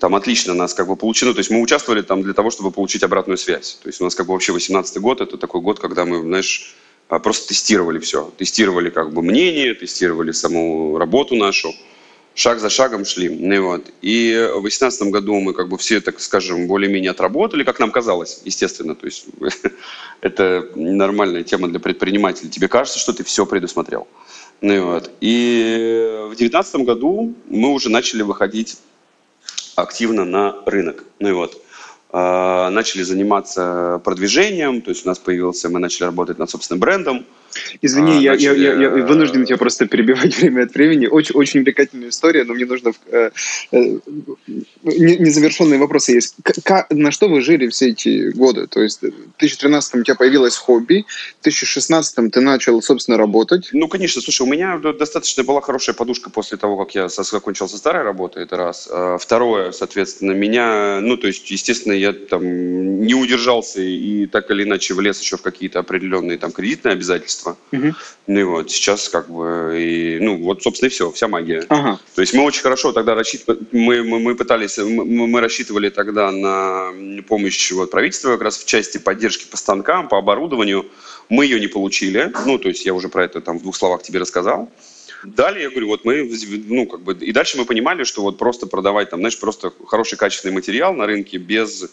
[0.00, 1.32] Там отлично нас как бы получено.
[1.32, 3.78] То есть мы участвовали там для того, чтобы получить обратную связь.
[3.82, 6.74] То есть у нас как бы вообще 18 год, это такой год, когда мы, знаешь,
[7.08, 8.30] а, просто тестировали все.
[8.36, 11.72] Тестировали как бы мнение, тестировали саму работу нашу
[12.36, 13.28] шаг за шагом шли.
[13.28, 13.90] Ну, вот.
[14.02, 18.42] И в 2018 году мы как бы все, так скажем, более-менее отработали, как нам казалось,
[18.44, 18.94] естественно.
[18.94, 19.26] То есть
[20.20, 22.50] это нормальная тема для предпринимателей.
[22.50, 24.06] Тебе кажется, что ты все предусмотрел.
[24.60, 25.10] Ну, вот.
[25.20, 28.78] И в 2019 году мы уже начали выходить
[29.74, 31.04] активно на рынок.
[31.18, 31.62] Ну и вот.
[32.10, 37.26] А, начали заниматься продвижением, то есть у нас появился, мы начали работать над собственным брендом.
[37.82, 38.58] Извини, а, я, начали...
[38.58, 41.06] я, я, я вынужден тебя просто перебивать время от времени.
[41.06, 42.92] Очень, очень увлекательная история, но мне нужно...
[43.10, 43.30] Э,
[43.72, 43.98] э,
[44.84, 46.36] незавершенные вопросы есть.
[46.42, 48.66] К, на что вы жили все эти годы?
[48.66, 51.06] То есть в 2013 у тебя появилось хобби,
[51.40, 53.70] в 2016 ты начал, собственно, работать.
[53.72, 57.78] Ну, конечно, слушай, у меня достаточно была хорошая подушка после того, как я закончил со
[57.78, 58.88] старой работой, это раз.
[58.90, 62.42] А второе, соответственно, меня, ну, то есть, естественно, я там
[63.00, 67.56] не удержался и так или иначе влез еще в какие-то определенные там кредитные обязательства.
[67.72, 67.94] Угу.
[68.26, 71.64] Ну и вот сейчас как бы, и, ну вот, собственно, и все, вся магия.
[71.68, 72.00] Ага.
[72.14, 76.30] То есть мы очень хорошо тогда рассчитывали, мы, мы, мы пытались, мы, мы рассчитывали тогда
[76.30, 76.90] на
[77.28, 80.86] помощь вот, правительства как раз в части поддержки по станкам, по оборудованию.
[81.28, 84.02] Мы ее не получили, ну то есть я уже про это там в двух словах
[84.02, 84.70] тебе рассказал.
[85.24, 86.30] Далее, я говорю, вот мы,
[86.66, 90.16] ну, как бы, и дальше мы понимали, что вот просто продавать там, знаешь, просто хороший
[90.16, 91.90] качественный материал на рынке без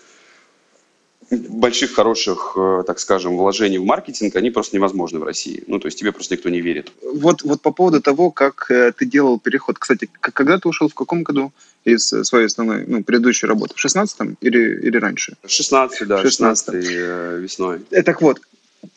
[1.31, 5.63] больших, хороших, э, так скажем, вложений в маркетинг, они просто невозможны в России.
[5.67, 6.91] Ну, то есть тебе просто никто не верит.
[7.01, 9.79] Вот, вот по поводу того, как э, ты делал переход.
[9.79, 11.51] Кстати, когда ты ушел, в каком году
[11.86, 13.73] из своей основной, ну, предыдущей работы?
[13.75, 15.36] В 16-м или, или раньше?
[15.43, 17.79] В 16 да, 16 э, весной.
[18.05, 18.39] Так вот,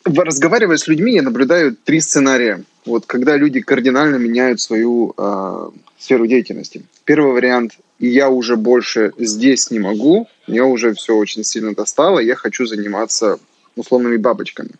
[0.05, 2.63] разговаривая с людьми, я наблюдаю три сценария.
[2.85, 6.83] Вот когда люди кардинально меняют свою э, сферу деятельности.
[7.05, 12.35] Первый вариант я уже больше здесь не могу, мне уже все очень сильно достало, я
[12.35, 13.39] хочу заниматься
[13.75, 14.71] условными бабочками.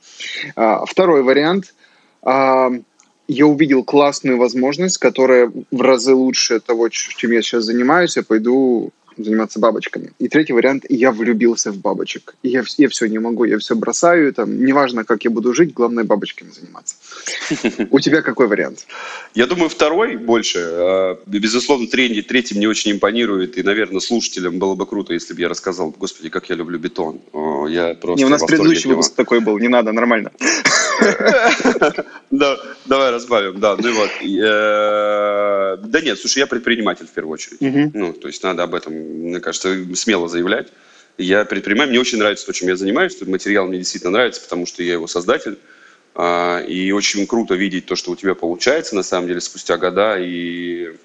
[0.56, 1.74] А, второй вариант.
[2.22, 2.72] А,
[3.28, 8.92] я увидел классную возможность, которая в разы лучше того, чем я сейчас занимаюсь, я пойду
[9.18, 10.12] заниматься бабочками.
[10.20, 12.36] И третий вариант, я влюбился в бабочек.
[12.44, 15.74] И я, я все не могу, я все бросаю, там, неважно, как я буду жить,
[15.74, 16.96] главное бабочками заниматься.
[17.92, 18.86] У тебя какой вариант?
[19.34, 20.60] Я думаю, второй больше.
[20.60, 25.42] А, безусловно, третий, третий мне очень импонирует, и, наверное, слушателям было бы круто, если бы
[25.42, 27.20] я рассказал, господи, как я люблю бетон.
[27.70, 30.32] Я просто не, у нас предыдущий выпуск такой был, не надо, нормально.
[32.32, 34.10] Да, давай разбавим, да, ну и вот.
[34.22, 37.60] Э, да нет, слушай, я предприниматель в первую очередь.
[37.94, 40.68] Ну, то есть надо об этом, мне кажется, смело заявлять.
[41.18, 44.84] Я предприниматель, мне очень нравится то, чем я занимаюсь, материал мне действительно нравится, потому что
[44.84, 45.58] я его создатель.
[46.20, 50.18] А, и очень круто видеть то, что у тебя получается, на самом деле, спустя года.
[50.20, 50.96] И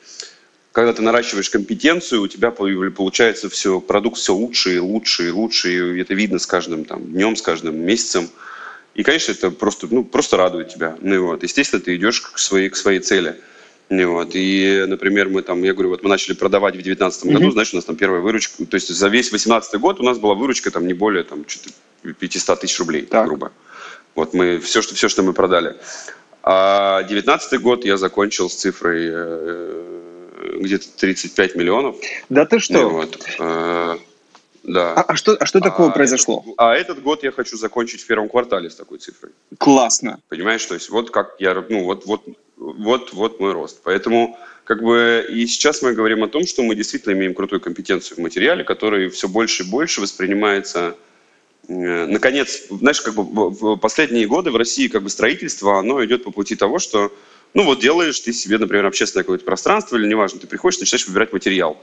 [0.73, 5.73] когда ты наращиваешь компетенцию, у тебя получается все, продукт все лучше и лучше и лучше.
[5.73, 8.31] И это видно с каждым там, днем, с каждым месяцем.
[8.95, 10.97] И, конечно, это просто, ну, просто радует тебя.
[11.01, 11.43] Ну, и вот.
[11.43, 13.37] Естественно, ты идешь к своей, к своей цели.
[13.91, 14.31] Вот.
[14.33, 17.53] И, например, мы там, я говорю, вот мы начали продавать в 2019 году, mm-hmm.
[17.53, 20.35] значит, у нас там первая выручка, то есть за весь 2018 год у нас была
[20.35, 21.45] выручка там не более там,
[22.03, 23.27] 500 тысяч рублей, так.
[23.27, 23.53] грубо.
[24.15, 25.77] Вот мы, все что, все, что мы продали.
[26.43, 31.97] А 2019 год я закончил с цифрой э, где-то 35 миллионов.
[32.29, 32.89] Да ты что?
[32.89, 33.19] Вот.
[33.39, 33.97] Э,
[34.65, 34.93] да.
[34.95, 36.43] А, а что, а что такого а произошло?
[36.45, 39.33] Этот, а этот год я хочу закончить в первом квартале с такой цифрой.
[39.59, 40.21] Классно.
[40.29, 42.23] Понимаешь, то есть вот как я, ну вот, вот,
[42.57, 43.81] вот, вот мой рост.
[43.83, 48.17] Поэтому как бы и сейчас мы говорим о том, что мы действительно имеем крутую компетенцию
[48.17, 50.97] в материале, который все больше и больше воспринимается
[51.69, 56.25] э, наконец, знаешь, как бы в последние годы в России как бы строительство, оно идет
[56.25, 57.13] по пути того, что,
[57.55, 61.33] ну вот делаешь ты себе, например, общественное какое-то пространство или неважно, ты приходишь, начинаешь выбирать
[61.33, 61.83] материал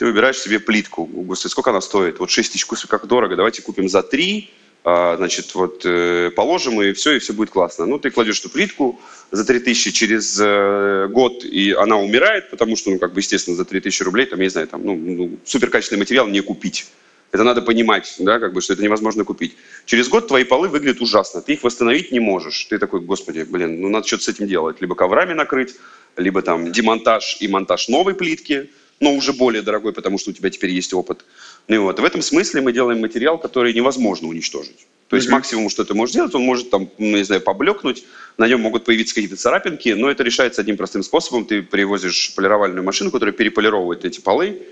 [0.00, 1.04] ты выбираешь себе плитку.
[1.04, 2.20] Господи, сколько она стоит?
[2.20, 6.92] Вот 6 тысяч, как дорого, давайте купим за 3, а, значит, вот э, положим, и
[6.92, 7.86] все, и все будет классно.
[7.86, 8.98] Ну, ты кладешь эту плитку
[9.30, 13.56] за 3 тысячи через э, год, и она умирает, потому что, ну, как бы, естественно,
[13.56, 16.86] за 3 тысячи рублей, там, я не знаю, там, ну, ну суперкачественный материал не купить.
[17.32, 19.54] Это надо понимать, да, как бы, что это невозможно купить.
[19.84, 22.64] Через год твои полы выглядят ужасно, ты их восстановить не можешь.
[22.64, 24.80] Ты такой, господи, блин, ну надо что-то с этим делать.
[24.80, 25.76] Либо коврами накрыть,
[26.16, 30.50] либо там демонтаж и монтаж новой плитки, но уже более дорогой, потому что у тебя
[30.50, 31.24] теперь есть опыт.
[31.70, 34.88] И вот, в этом смысле мы делаем материал, который невозможно уничтожить.
[35.06, 35.32] То есть mm-hmm.
[35.32, 38.02] максимум, что ты можешь сделать, он может там, ну, не знаю, поблекнуть,
[38.38, 41.44] на нем могут появиться какие-то царапинки, но это решается одним простым способом.
[41.44, 44.62] Ты привозишь полировальную машину, которая переполировывает эти полы,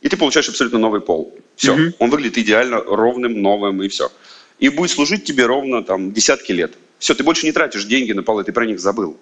[0.00, 1.32] и ты получаешь абсолютно новый пол.
[1.54, 1.76] Все.
[1.76, 1.94] Mm-hmm.
[2.00, 4.10] Он выглядит идеально ровным, новым, и все.
[4.58, 6.72] И будет служить тебе ровно там десятки лет.
[6.98, 9.16] Все, ты больше не тратишь деньги на полы, ты про них забыл.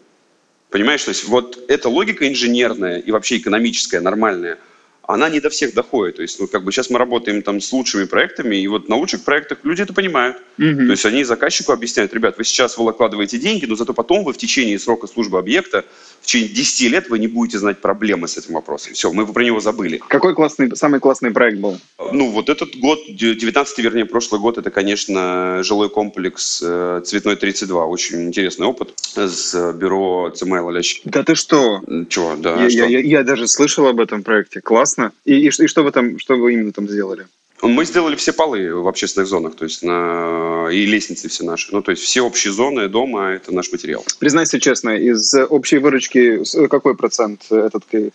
[0.70, 4.58] Понимаешь, то есть вот эта логика инженерная и вообще экономическая, нормальная,
[5.06, 6.16] она не до всех доходит.
[6.16, 8.96] То есть, ну, как бы сейчас мы работаем там с лучшими проектами, и вот на
[8.96, 10.38] лучших проектах люди это понимают.
[10.58, 10.86] Mm-hmm.
[10.86, 14.32] То есть они заказчику объясняют, ребят, вы сейчас вы вкладываете деньги, но зато потом вы
[14.32, 15.84] в течение срока службы объекта,
[16.22, 18.94] в течение 10 лет вы не будете знать проблемы с этим вопросом.
[18.94, 20.00] Все, мы про него забыли.
[20.08, 21.78] Какой классный, самый классный проект был?
[22.12, 27.86] Ну, вот этот год, 19 вернее, прошлый год, это, конечно, жилой комплекс э, Цветной 32.
[27.86, 31.02] Очень интересный опыт с бюро ЦМЛ Алящик.
[31.04, 31.80] Да ты что?
[32.08, 32.62] Чего, да.
[32.62, 32.78] Я, что?
[32.78, 34.60] Я, я, я даже слышал об этом проекте.
[34.60, 34.95] Классно.
[35.24, 37.26] И, и, и что вы там, что вы именно там сделали?
[37.62, 40.68] Мы сделали все полы в общественных зонах, то есть на...
[40.70, 41.72] и лестницы все наши.
[41.72, 44.04] Ну, то есть все общие зоны дома– это наш материал.
[44.18, 48.10] Признайся честно, из общей выручки какой процент этот э,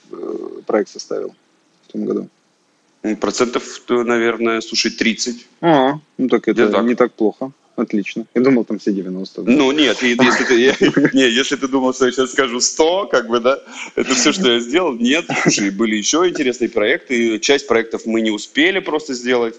[0.67, 1.33] проект составил
[1.87, 2.29] в том году?
[3.19, 5.47] Процентов, наверное, слушай, 30.
[5.61, 6.85] А, ну так это так.
[6.85, 7.51] не так плохо.
[7.75, 8.25] Отлично.
[8.35, 9.41] Я думал, там все 90.
[9.41, 9.51] Да?
[9.51, 13.39] Ну, нет, если ты, не, если ты думал, что я сейчас скажу 100, как бы,
[13.39, 13.59] да,
[13.95, 14.93] это все, что я сделал.
[14.93, 17.39] Нет, слушай, были еще интересные проекты.
[17.39, 19.55] Часть проектов мы не успели просто сделать.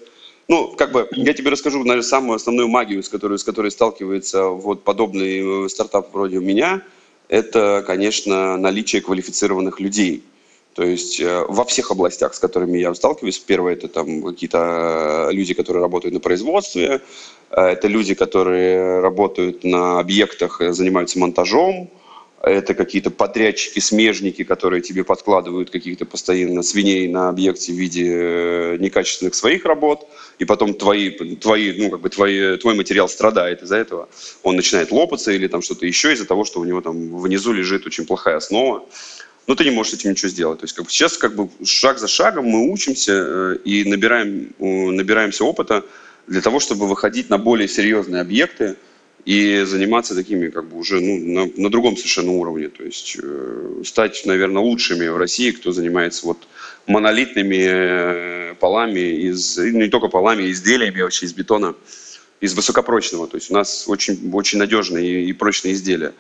[0.46, 4.46] Ну, как бы, я тебе расскажу, наверное, самую основную магию, с которой, с которой сталкивается
[4.48, 6.82] вот подобный э, стартап вроде у меня.
[7.28, 10.22] Это, конечно, наличие квалифицированных людей.
[10.74, 15.32] То есть э, во всех областях, с которыми я сталкиваюсь, первое это там какие-то э,
[15.32, 17.02] люди, которые работают на производстве,
[17.50, 21.90] э, это люди, которые работают на объектах, занимаются монтажом,
[22.42, 29.36] это какие-то подрядчики, смежники, которые тебе подкладывают каких-то постоянно свиней на объекте в виде некачественных
[29.36, 30.08] своих работ,
[30.40, 34.08] и потом твои, твои, ну, как бы твои, твой материал страдает из-за этого.
[34.42, 37.86] Он начинает лопаться или там что-то еще из-за того, что у него там внизу лежит
[37.86, 38.84] очень плохая основа.
[39.46, 40.60] Но ты не можешь с этим ничего сделать.
[40.60, 44.54] То есть как бы, сейчас как бы шаг за шагом мы учимся э, и набираем,
[44.58, 45.84] набираемся опыта
[46.26, 48.76] для того, чтобы выходить на более серьезные объекты,
[49.24, 52.68] и заниматься такими как бы уже ну, на, на другом совершенно уровне.
[52.68, 56.38] То есть э, стать, наверное, лучшими в России, кто занимается вот
[56.86, 61.76] монолитными э, полами из, не только полами, изделиями вообще из бетона,
[62.40, 63.28] из высокопрочного.
[63.28, 66.12] То есть у нас очень, очень надежные и, и прочные изделия.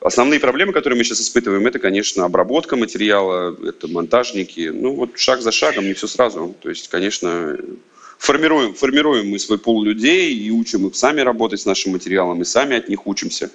[0.00, 4.70] Основные проблемы, которые мы сейчас испытываем, это, конечно, обработка материала, это монтажники.
[4.72, 6.54] Ну вот шаг за шагом, не все сразу.
[6.62, 7.56] То есть, конечно,
[8.18, 12.44] формируем, формируем мы свой пул людей и учим их сами работать с нашим материалом, и
[12.44, 13.50] сами от них учимся.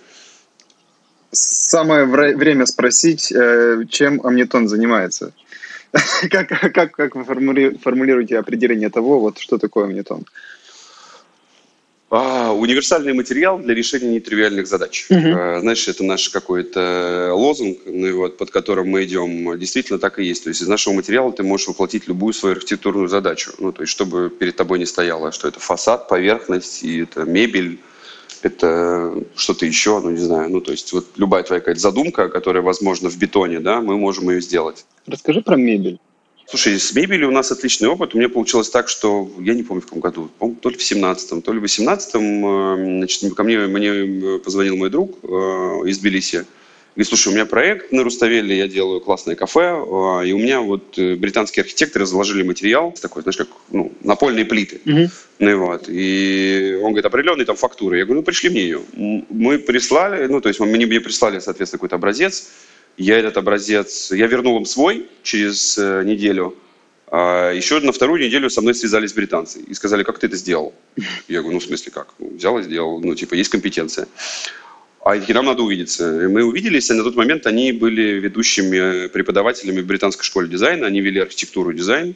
[1.31, 5.33] Самое время спросить, э, чем Амнитон занимается.
[6.31, 10.25] Как, как, как вы формулируете определение того, вот что такое Амнитон?
[12.15, 15.07] А, универсальный материал для решения нетривиальных задач.
[15.09, 15.19] Угу.
[15.19, 19.57] А, знаешь, это наш какой-то лозунг, ну, и вот, под которым мы идем.
[19.57, 20.43] Действительно так и есть.
[20.43, 23.53] То есть из нашего материала ты можешь воплотить любую свою архитектурную задачу.
[23.57, 27.79] Ну, то есть чтобы перед тобой не стояло, что это фасад, поверхность, и это мебель,
[28.43, 32.61] это что-то еще, ну не знаю, ну то есть вот любая твоя какая-то задумка, которая
[32.61, 34.85] возможно в бетоне, да, мы можем ее сделать.
[35.07, 35.99] Расскажи про мебель.
[36.45, 38.13] Слушай, с мебелью у нас отличный опыт.
[38.13, 40.29] У меня получилось так, что я не помню в каком году,
[40.61, 44.75] то ли в 17-м, то ли в 18-м, э, значит, ко мне, мне э, позвонил
[44.75, 45.27] мой друг э,
[45.87, 46.45] из Тбилиси.
[46.95, 49.71] Говорит, слушай, у меня проект на Руставеле, я делаю классное кафе,
[50.27, 54.79] и у меня вот британские архитекторы заложили материал, такой, знаешь, как ну, напольные плиты.
[54.85, 55.09] Mm-hmm.
[55.39, 55.85] Ну, вот.
[55.89, 57.97] И он говорит, определенные там фактуры.
[57.97, 58.81] Я говорю, ну, пришли мне ее.
[58.93, 62.51] Мы прислали, ну, то есть мне, мне прислали, соответственно, какой-то образец,
[62.97, 66.55] я этот образец, я вернул им свой через э, неделю.
[67.07, 70.73] А еще на вторую неделю со мной связались британцы и сказали, как ты это сделал?
[71.27, 72.13] Я говорю, ну в смысле как?
[72.17, 74.07] Ну, взял и сделал, ну типа есть компетенция.
[75.05, 76.23] А такие, нам надо увидеться.
[76.23, 80.87] И мы увиделись, и на тот момент они были ведущими преподавателями в британской школе дизайна,
[80.87, 82.15] они вели архитектуру и дизайн.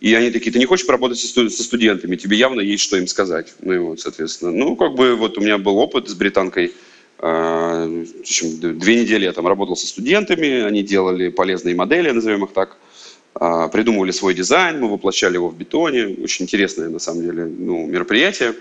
[0.00, 3.54] И они такие, ты не хочешь поработать со, студентами, тебе явно есть что им сказать.
[3.60, 6.72] Ну и вот, соответственно, ну как бы вот у меня был опыт с британкой,
[7.20, 12.76] две недели я там работал со студентами, они делали полезные модели, назовем их так,
[13.34, 16.16] а, придумывали свой дизайн, мы воплощали его в бетоне.
[16.22, 18.54] Очень интересное, на самом деле, ну, мероприятие.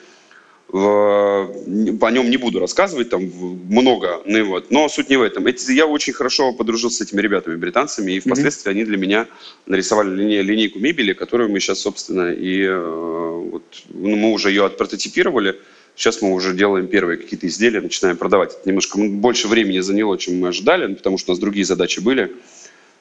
[0.70, 3.22] По нем не буду рассказывать, там
[3.70, 5.48] много, ну, вот, но суть не в этом.
[5.70, 8.76] Я очень хорошо подружился с этими ребятами, британцами, и впоследствии mm-hmm.
[8.76, 9.28] они для меня
[9.66, 14.66] нарисовали линей, линейку мебели, которую мы сейчас, собственно, и э, вот, ну, мы уже ее
[14.66, 15.56] отпрототипировали,
[15.98, 18.52] Сейчас мы уже делаем первые какие-то изделия, начинаем продавать.
[18.52, 22.34] Это немножко больше времени заняло, чем мы ожидали, потому что у нас другие задачи были.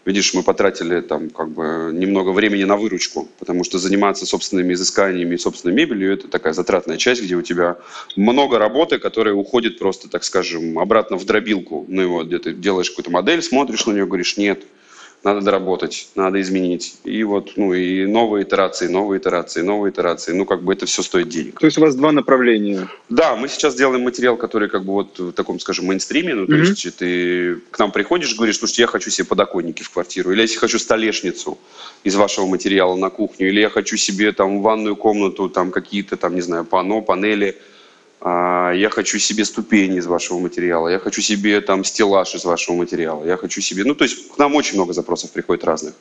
[0.07, 5.35] Видишь, мы потратили там как бы немного времени на выручку, потому что заниматься собственными изысканиями
[5.35, 7.77] и собственной мебелью– это такая затратная часть, где у тебя
[8.17, 11.85] много работы, которая уходит просто, так скажем, обратно в дробилку.
[11.89, 14.63] Ну и вот, где ты делаешь какую-то модель, смотришь на нее, говоришь, нет–
[15.27, 16.95] надо доработать, надо изменить.
[17.03, 20.33] И вот, ну, и новые итерации, новые итерации, новые итерации.
[20.33, 21.59] Ну, как бы это все стоит денег.
[21.59, 22.89] То есть у вас два направления?
[23.09, 26.35] Да, мы сейчас делаем материал, который как бы вот в таком, скажем, мейнстриме.
[26.35, 26.61] Ну, то mm-hmm.
[26.61, 30.31] есть ты к нам приходишь, говоришь, слушайте, я хочу себе подоконники в квартиру.
[30.31, 31.59] Или если хочу столешницу
[32.05, 33.49] из вашего материала на кухню.
[33.49, 37.57] Или я хочу себе там ванную комнату, там какие-то там, не знаю, пано, панели–
[38.21, 43.25] я хочу себе ступени из вашего материала, я хочу себе там стеллаж из вашего материала,
[43.25, 43.85] я хочу себе...
[43.85, 45.95] Ну, то есть к нам очень много запросов приходит разных.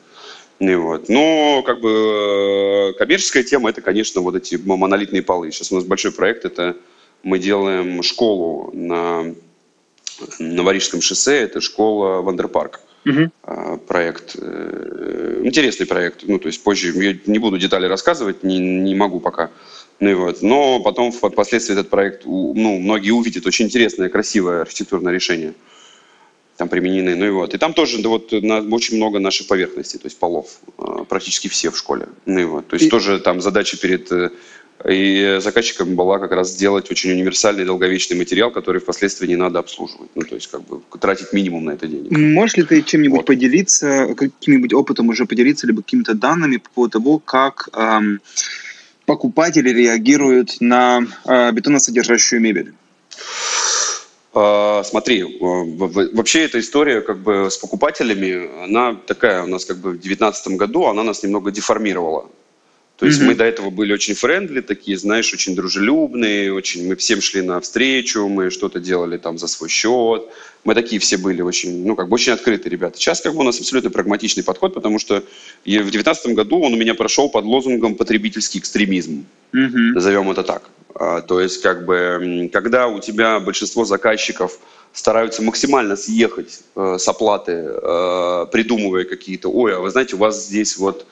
[0.58, 1.08] Вот.
[1.08, 5.52] Но как бы э, коммерческая тема это, конечно, вот эти монолитные полы.
[5.52, 6.76] Сейчас у нас большой проект, это
[7.22, 9.34] мы делаем школу на
[10.38, 12.80] Новорижском шоссе, это школа Вандерпарк.
[13.04, 13.78] Угу.
[13.86, 18.94] Проект, э, интересный проект, ну то есть позже я не буду детали рассказывать, не, не
[18.94, 19.50] могу пока.
[20.00, 20.42] Ну, и вот.
[20.42, 25.54] Но потом впоследствии этот проект, ну, многие увидят очень интересное, красивое архитектурное решение
[26.56, 27.14] там применены.
[27.16, 27.54] Ну и вот.
[27.54, 31.48] И там тоже да, вот, на, очень много наших поверхностей, то есть полов, а, практически
[31.48, 32.08] все в школе.
[32.24, 32.68] Ну и вот.
[32.68, 32.90] То есть и...
[32.90, 34.30] тоже там задача перед э,
[34.88, 40.10] и заказчиком была как раз сделать очень универсальный долговечный материал, который впоследствии не надо обслуживать.
[40.14, 42.10] Ну, то есть, как бы тратить минимум на это денег.
[42.10, 43.26] Можешь ли ты чем-нибудь вот.
[43.26, 48.20] поделиться, каким-нибудь опытом уже поделиться, либо какими-то данными по поводу того, как эм,
[49.06, 52.74] покупатели реагируют на э, бетоносодержащую мебель?
[54.34, 59.78] А, смотри, э, вообще эта история как бы с покупателями, она такая у нас как
[59.78, 62.28] бы в 2019 году, она нас немного деформировала.
[62.96, 63.24] То есть mm-hmm.
[63.24, 68.26] мы до этого были очень френдли, такие, знаешь, очень дружелюбные, очень мы всем шли навстречу,
[68.26, 70.24] мы что-то делали там за свой счет.
[70.64, 72.98] Мы такие все были очень, ну, как бы очень открытые ребята.
[72.98, 76.76] Сейчас как бы у нас абсолютно прагматичный подход, потому что в 2019 году он у
[76.76, 79.26] меня прошел под лозунгом «потребительский экстремизм».
[79.52, 79.92] Mm-hmm.
[79.94, 80.70] Назовем это так.
[80.94, 84.58] А, то есть как бы, когда у тебя большинство заказчиков
[84.94, 90.46] стараются максимально съехать э, с оплаты, э, придумывая какие-то, ой, а вы знаете, у вас
[90.46, 91.06] здесь вот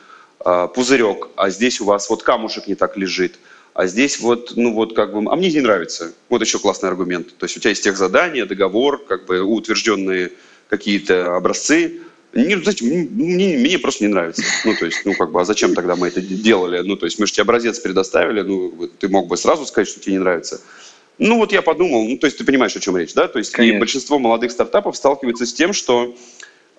[0.44, 3.38] пузырек, а здесь у вас вот камушек не так лежит,
[3.72, 6.12] а здесь вот, ну вот как бы, а мне не нравится.
[6.28, 7.36] Вот еще классный аргумент.
[7.36, 10.32] То есть у тебя есть тех задания, договор, как бы утвержденные
[10.68, 12.00] какие-то образцы,
[12.34, 14.42] не, знаете, мне, мне просто не нравится.
[14.64, 16.80] Ну, то есть, ну, как бы, а зачем тогда мы это делали?
[16.80, 20.00] Ну, то есть, мы же тебе образец предоставили, ну, ты мог бы сразу сказать, что
[20.00, 20.60] тебе не нравится.
[21.18, 23.28] Ну, вот я подумал, ну, то есть, ты понимаешь, о чем речь, да?
[23.28, 23.76] То есть, Конечно.
[23.76, 26.16] и большинство молодых стартапов сталкиваются с тем, что а,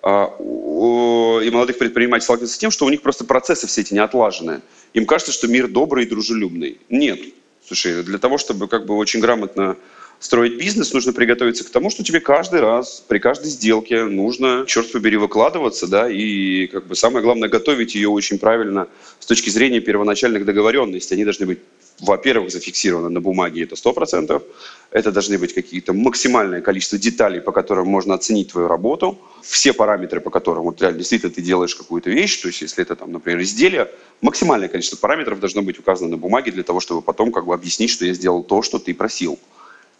[0.06, 4.60] и молодых предпринимателей сталкиваются с тем, что у них просто процессы все эти не отлажены.
[4.94, 6.78] Им кажется, что мир добрый и дружелюбный.
[6.88, 7.20] Нет.
[7.66, 9.76] Слушай, для того, чтобы как бы очень грамотно
[10.18, 14.90] строить бизнес, нужно приготовиться к тому, что тебе каждый раз, при каждой сделке нужно, черт
[14.92, 18.88] побери, выкладываться, да, и как бы самое главное, готовить ее очень правильно
[19.18, 21.14] с точки зрения первоначальных договоренностей.
[21.14, 21.58] Они должны быть
[22.00, 24.42] во-первых, зафиксировано на бумаге, это 100%.
[24.90, 29.18] Это должны быть какие-то максимальное количество деталей, по которым можно оценить твою работу.
[29.42, 32.96] Все параметры, по которым вот реально действительно ты делаешь какую-то вещь, то есть если это,
[32.96, 37.32] там, например, изделие, максимальное количество параметров должно быть указано на бумаге для того, чтобы потом
[37.32, 39.38] как бы объяснить, что я сделал то, что ты просил.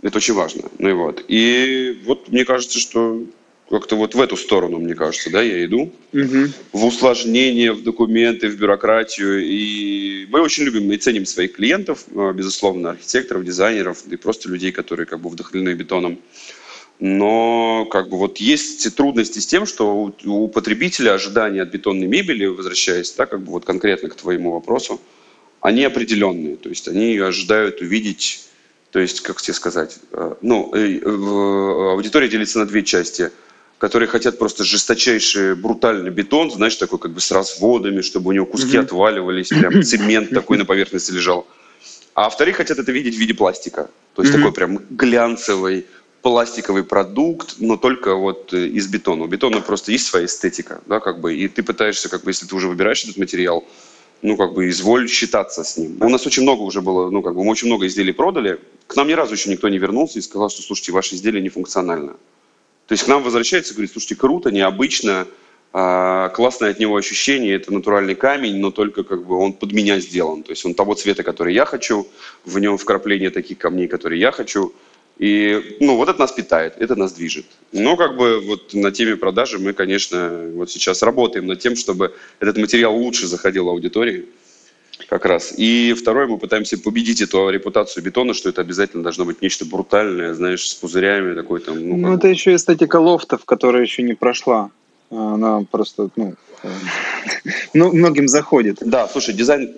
[0.02, 0.64] Это очень важно.
[0.78, 1.24] Ну и вот.
[1.28, 3.22] И вот мне кажется, что
[3.68, 5.92] как-то вот в эту сторону, мне кажется, да, я иду.
[6.12, 6.48] Угу.
[6.72, 9.44] В усложнение, в документы, в бюрократию.
[9.44, 14.70] И мы очень любим и ценим своих клиентов, а, безусловно, архитекторов, дизайнеров и просто людей,
[14.70, 16.18] которые как бы вдохновлены бетоном.
[17.00, 22.06] Но как бы вот есть трудности с тем, что у, у потребителя ожидания от бетонной
[22.06, 25.00] мебели, возвращаясь, да, как бы вот конкретно к твоему вопросу,
[25.60, 26.56] они определенные.
[26.56, 28.46] То есть они ожидают увидеть
[28.92, 31.00] то есть, как тебе сказать, э, ну, э,
[31.92, 33.30] аудитория делится на две части,
[33.78, 38.46] которые хотят просто жесточайший брутальный бетон, знаешь, такой как бы с разводами, чтобы у него
[38.46, 38.80] куски mm-hmm.
[38.80, 41.46] отваливались, прям цемент такой на поверхности лежал.
[42.14, 43.90] А вторые хотят это видеть в виде пластика.
[44.14, 44.38] То есть mm-hmm.
[44.38, 45.86] такой прям глянцевый
[46.22, 49.24] пластиковый продукт, но только вот э, из бетона.
[49.24, 52.46] У бетона просто есть своя эстетика, да, как бы, и ты пытаешься, как бы, если
[52.46, 53.64] ты уже выбираешь этот материал,
[54.22, 55.98] ну, как бы, изволь считаться с ним.
[56.00, 58.58] У нас очень много уже было, ну, как бы, мы очень много изделий продали.
[58.88, 61.48] К нам ни разу еще никто не вернулся и сказал, что, слушайте, ваше изделие не
[61.48, 62.16] функционально.
[62.86, 65.26] То есть к нам возвращается и говорит, слушайте, круто, необычно,
[65.72, 70.00] а, классное от него ощущение, это натуральный камень, но только как бы он под меня
[70.00, 70.42] сделан.
[70.42, 72.06] То есть он того цвета, который я хочу,
[72.44, 74.72] в нем вкрапление таких камней, которые я хочу.
[75.18, 77.46] И, ну, вот это нас питает, это нас движет.
[77.72, 82.14] Но, как бы, вот на теме продажи мы, конечно, вот сейчас работаем над тем, чтобы
[82.38, 84.26] этот материал лучше заходил аудитории.
[85.08, 85.54] Как раз.
[85.56, 90.34] И второе, мы пытаемся победить эту репутацию бетона, что это обязательно должно быть нечто брутальное,
[90.34, 91.88] знаешь, с пузырями, такой там...
[91.88, 94.70] Ну, ну это еще эстетика лофтов, которая еще не прошла.
[95.10, 96.68] Она просто, ну, э,
[97.74, 98.78] ну, многим заходит.
[98.80, 99.74] Да, слушай, дизайн,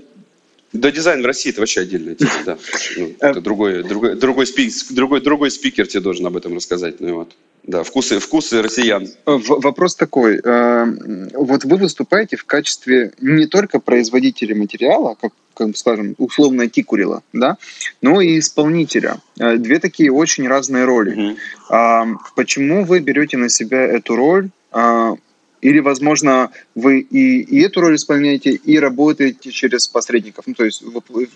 [0.73, 2.59] да, дизайн в России это вообще отдельная тема, да.
[2.97, 7.01] Ну, это другой, другой, другой, спик, другой, другой спикер тебе должен об этом рассказать.
[7.01, 7.35] Ну, вот.
[7.69, 9.07] Да, вкусы, вкусы россиян.
[9.27, 10.41] В, вопрос такой.
[10.43, 10.87] Э,
[11.35, 17.59] вот вы выступаете в качестве не только производителя материала, как, как скажем, условно Тикурила, да,
[18.01, 19.21] но и исполнителя.
[19.39, 21.37] Э, две такие очень разные роли.
[21.69, 22.19] Угу.
[22.37, 24.49] Почему вы берете на себя эту роль?
[25.61, 30.81] Или, возможно, вы и, и эту роль исполняете, и работаете через посредников, ну, то есть
[30.81, 31.27] в, в,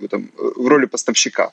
[0.00, 1.52] в, там, в роли поставщика.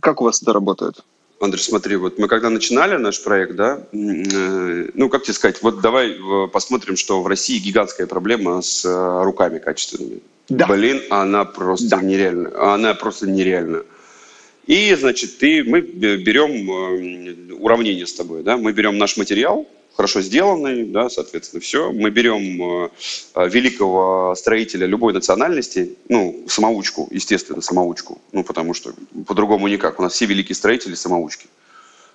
[0.00, 1.04] Как у вас это работает?
[1.40, 5.80] Андрей, смотри, вот мы когда начинали наш проект, да, э, ну, как тебе сказать, вот
[5.80, 10.20] давай э, посмотрим, что в России гигантская проблема с э, руками качественными.
[10.48, 10.66] Да.
[10.66, 12.02] Блин, она просто да.
[12.02, 12.74] нереальна.
[12.74, 13.84] Она просто нереальна.
[14.66, 16.68] И, значит, ты, мы берем
[17.60, 19.66] уравнение с тобой, да, мы берем наш материал,
[19.98, 21.90] хорошо сделанный, да, соответственно, все.
[21.90, 28.94] Мы берем э, великого строителя любой национальности, ну, самоучку, естественно, самоучку, ну, потому что
[29.26, 29.98] по-другому никак.
[29.98, 31.48] У нас все великие строители самоучки.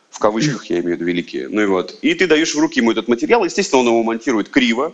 [0.09, 1.49] В кавычках я имею в виду великие.
[1.49, 1.99] Ну и вот.
[2.01, 4.93] И ты даешь в руки ему этот материал, естественно, он его монтирует криво,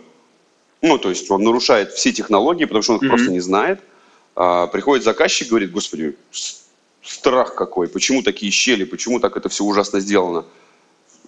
[0.82, 3.08] ну, то есть он нарушает все технологии, потому что он их mm-hmm.
[3.08, 3.80] просто не знает.
[4.34, 6.16] А, приходит заказчик, говорит, господи,
[7.04, 10.44] страх какой, почему такие щели, почему так это все ужасно сделано.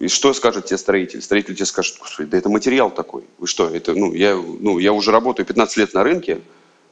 [0.03, 1.21] И что скажет тебе строитель?
[1.21, 3.23] Строитель тебе скажет, господи, да это материал такой.
[3.37, 6.41] Вы что, это, ну, я, ну, я уже работаю 15 лет на рынке,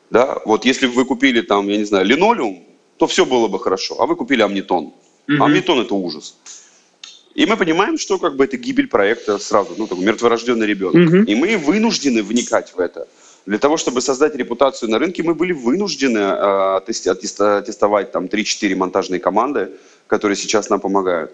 [0.09, 2.63] да, вот если бы вы купили там, я не знаю, линолеум,
[2.97, 4.93] то все было бы хорошо, а вы купили амнитон.
[5.27, 5.43] Mm-hmm.
[5.43, 6.37] Амнитон это ужас.
[7.35, 10.95] И мы понимаем, что как бы это гибель проекта сразу, ну, такой мертворожденный ребенок.
[10.95, 11.25] Mm-hmm.
[11.25, 13.07] И мы вынуждены вникать в это.
[13.45, 19.19] Для того, чтобы создать репутацию на рынке, мы были вынуждены э, тестовать там 3-4 монтажные
[19.19, 19.71] команды,
[20.07, 21.31] которые сейчас нам помогают.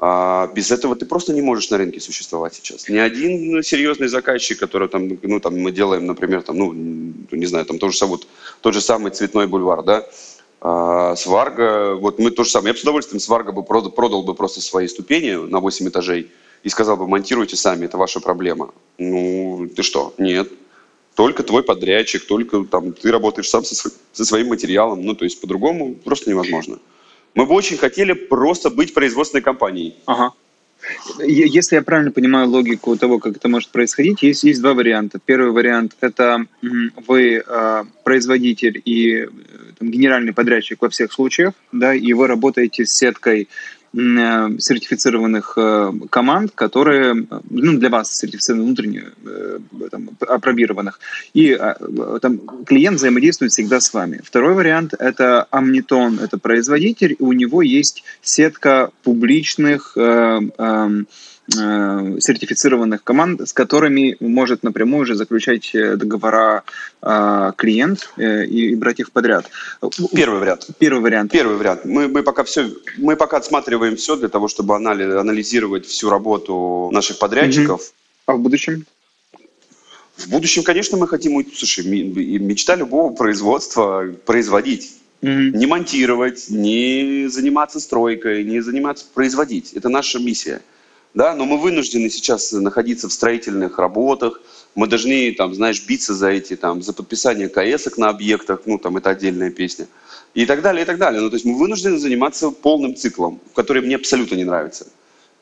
[0.00, 2.88] А без этого ты просто не можешь на рынке существовать сейчас.
[2.88, 7.64] Ни один серьезный заказчик, который там, ну, там мы делаем, например, там, ну, не знаю,
[7.64, 8.28] там тот же, вот,
[8.60, 10.06] тот же самый цветной бульвар, да,
[10.60, 12.68] а, Сварга, вот мы то же самое.
[12.68, 16.30] Я бы с удовольствием Сварга бы продал, продал бы просто свои ступени на 8 этажей
[16.62, 18.72] и сказал бы, монтируйте сами, это ваша проблема.
[18.98, 20.14] Ну, ты что?
[20.16, 20.48] Нет.
[21.16, 25.04] Только твой подрядчик, только там ты работаешь сам со, со своим материалом.
[25.04, 26.78] Ну, то есть по-другому просто невозможно.
[27.34, 29.94] Мы бы очень хотели просто быть производственной компанией.
[30.06, 30.32] Ага.
[31.18, 35.18] Если я правильно понимаю логику того, как это может происходить, есть, есть два варианта.
[35.24, 36.46] Первый вариант– это
[37.06, 39.28] вы э, производитель и э,
[39.78, 43.48] там, генеральный подрядчик во всех случаях, да, и вы работаете с сеткой
[44.58, 49.58] сертифицированных э, команд, которые ну, для вас сертифицированы внутренне э,
[49.90, 51.00] там, опробированных.
[51.34, 51.58] И
[52.22, 54.20] там, клиент взаимодействует всегда с вами.
[54.24, 59.96] Второй вариант– это Omniton, это производитель, и у него есть сетка публичных
[60.58, 60.88] Э,
[61.50, 66.62] сертифицированных команд, с которыми может напрямую уже заключать э, договора
[67.00, 69.50] э, клиент и, брать их подряд.
[70.14, 70.68] Первый вариант.
[70.78, 71.32] Первый вариант.
[71.32, 71.84] Первый вариант.
[71.84, 77.18] Мы, мы пока все, мы пока отсматриваем все для того, чтобы анализировать всю работу наших
[77.18, 77.80] подрядчиков.
[77.80, 77.92] Угу.
[78.26, 78.84] А в будущем?
[80.16, 84.96] В будущем, конечно, мы хотим, слушай, мечта любого производства производить.
[85.22, 85.50] Mm-hmm.
[85.56, 89.72] Не монтировать, не заниматься стройкой, не заниматься производить.
[89.72, 90.60] Это наша миссия
[91.18, 94.40] да, но мы вынуждены сейчас находиться в строительных работах,
[94.76, 98.98] мы должны, там, знаешь, биться за эти, там, за подписание КСок на объектах, ну, там,
[98.98, 99.88] это отдельная песня,
[100.34, 101.20] и так далее, и так далее.
[101.20, 104.86] Ну, то есть мы вынуждены заниматься полным циклом, который мне абсолютно не нравится.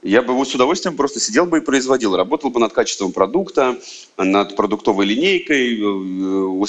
[0.03, 3.77] Я бы вот с удовольствием просто сидел бы и производил, работал бы над качеством продукта,
[4.17, 5.85] над продуктовой линейкой, э,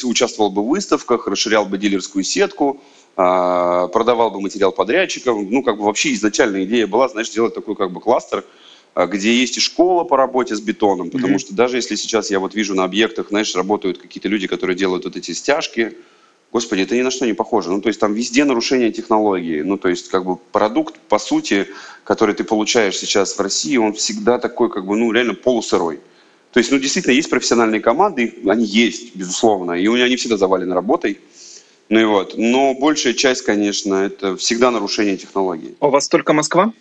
[0.06, 2.82] участвовал бы в выставках, расширял бы дилерскую сетку,
[3.16, 5.50] а, продавал бы материал подрядчикам.
[5.50, 8.44] Ну, как бы вообще изначальная идея была, знаешь, сделать такой как бы кластер–
[9.06, 11.40] где есть и школа по работе с бетоном, потому mm-hmm.
[11.40, 15.06] что даже если сейчас я вот вижу на объектах, знаешь, работают какие-то люди, которые делают
[15.06, 15.98] вот эти стяжки,
[16.52, 17.70] господи, это ни на что не похоже.
[17.70, 19.62] Ну, то есть там везде нарушение технологии.
[19.62, 21.68] Ну, то есть как бы продукт, по сути,
[22.04, 26.00] который ты получаешь сейчас в России, он всегда такой, как бы, ну, реально полусырой.
[26.52, 30.38] То есть, ну, действительно, есть профессиональные команды, они есть, безусловно, и у меня они всегда
[30.38, 31.20] завалены работой.
[31.90, 32.34] Ну и вот.
[32.38, 35.76] Но большая часть, конечно, это всегда нарушение технологии.
[35.80, 36.74] А у вас только Москва?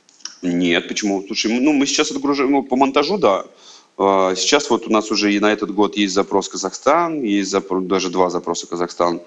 [0.42, 1.24] Нет, почему?
[1.26, 3.44] Слушай, ну мы сейчас отгружаем, ну, по монтажу, да.
[3.98, 7.84] А, сейчас вот у нас уже и на этот год есть запрос Казахстан, есть запрос,
[7.84, 9.20] даже два запроса Казахстан,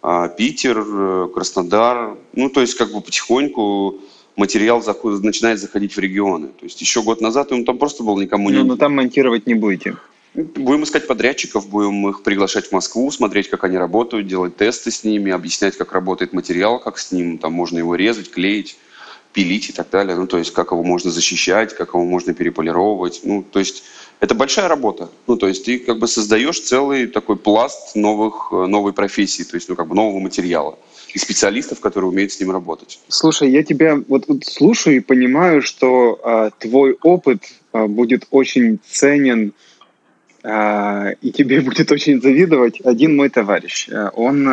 [0.00, 2.16] а, Питер, э, Краснодар.
[2.32, 3.98] Ну, то есть как бы потихоньку
[4.36, 6.48] материал заходит, начинает заходить в регионы.
[6.48, 8.58] То есть еще год назад он там просто был никому не...
[8.58, 9.96] Ну, но там монтировать не будете.
[10.34, 15.04] Будем искать подрядчиков, будем их приглашать в Москву, смотреть, как они работают, делать тесты с
[15.04, 18.78] ними, объяснять, как работает материал, как с ним там можно его резать, клеить
[19.32, 20.16] пилить и так далее.
[20.16, 23.20] Ну, то есть, как его можно защищать, как его можно переполировывать.
[23.24, 23.82] Ну, то есть,
[24.20, 25.08] это большая работа.
[25.26, 29.56] Ну, то есть, ты как бы создаешь целый такой пласт новых, э, новой профессии, то
[29.56, 30.78] есть, ну, как бы нового материала
[31.14, 33.00] и специалистов, которые умеют с ним работать.
[33.08, 38.78] Слушай, я тебя вот, вот слушаю и понимаю, что э, твой опыт э, будет очень
[38.88, 39.52] ценен
[40.42, 43.88] э, и тебе будет очень завидовать один мой товарищ.
[44.14, 44.48] Он,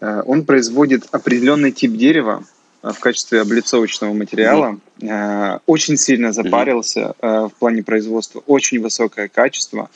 [0.00, 2.44] э, он производит определенный тип дерева,
[2.82, 4.78] в качестве облицовочного материала.
[4.98, 5.60] Mm-hmm.
[5.66, 7.48] Очень сильно запарился mm-hmm.
[7.50, 8.42] в плане производства.
[8.46, 9.90] Очень высокое качество.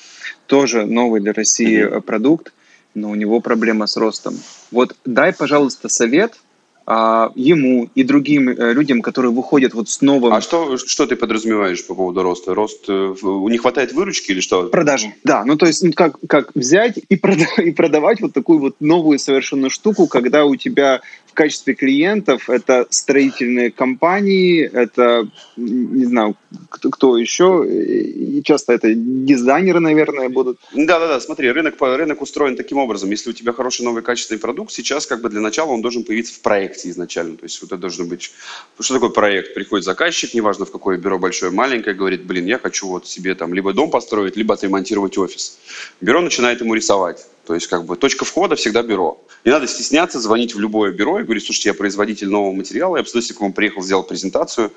[0.47, 2.01] Тоже новый для России mm-hmm.
[2.03, 2.53] продукт,
[2.95, 4.39] но у него проблема с ростом.
[4.71, 6.35] Вот дай, пожалуйста, совет–
[6.89, 10.33] а, ему и другим э, людям, которые выходят вот с новым...
[10.33, 12.55] А что, что ты подразумеваешь по поводу роста?
[12.55, 14.69] Рост, э, не хватает выручки или что?
[14.69, 15.45] Продажи, да.
[15.45, 19.19] Ну, то есть ну, как, как взять и, продавать, и продавать вот такую вот новую
[19.19, 21.01] совершенно штуку, когда у тебя
[21.37, 26.37] качестве клиентов это строительные компании, это, не знаю,
[26.69, 30.59] кто, кто еще, и часто это дизайнеры, наверное, будут.
[30.75, 33.11] Да-да-да, смотри, рынок, рынок устроен таким образом.
[33.11, 36.35] Если у тебя хороший новый качественный продукт, сейчас как бы для начала он должен появиться
[36.35, 37.37] в проекте изначально.
[37.37, 38.33] То есть вот это должно быть...
[38.81, 39.55] Что такое проект?
[39.55, 43.55] Приходит заказчик, неважно в какое бюро, большое, маленькое, говорит, блин, я хочу вот себе там
[43.55, 45.59] либо дом построить, либо отремонтировать офис.
[46.01, 47.27] Бюро начинает ему рисовать.
[47.47, 49.21] То есть как бы точка входа всегда бюро.
[49.45, 53.03] Не надо стесняться, звонить в любое бюро и говорить, слушайте, я производитель нового материала, я
[53.03, 54.73] бы с к вам приехал, сделал презентацию,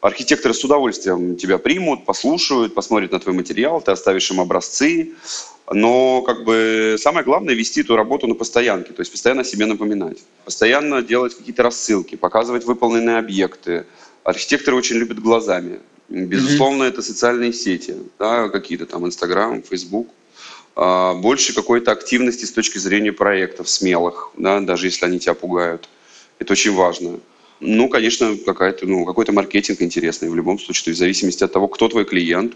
[0.00, 5.12] Архитекторы с удовольствием тебя примут, послушают, посмотрят на твой материал, ты оставишь им образцы.
[5.70, 10.18] Но как бы самое главное вести эту работу на постоянке, то есть постоянно себе напоминать,
[10.44, 13.84] постоянно делать какие-то рассылки, показывать выполненные объекты.
[14.24, 15.80] Архитекторы очень любят глазами.
[16.08, 16.88] Безусловно, mm-hmm.
[16.88, 20.08] это социальные сети, да, какие-то там Инстаграм, Фейсбук.
[20.82, 25.90] А, больше какой-то активности с точки зрения проектов смелых, да, даже если они тебя пугают.
[26.38, 27.20] Это очень важно.
[27.60, 30.84] Ну, конечно, какая-то, ну, какой-то маркетинг интересный в любом случае.
[30.84, 32.54] То есть в зависимости от того, кто твой клиент,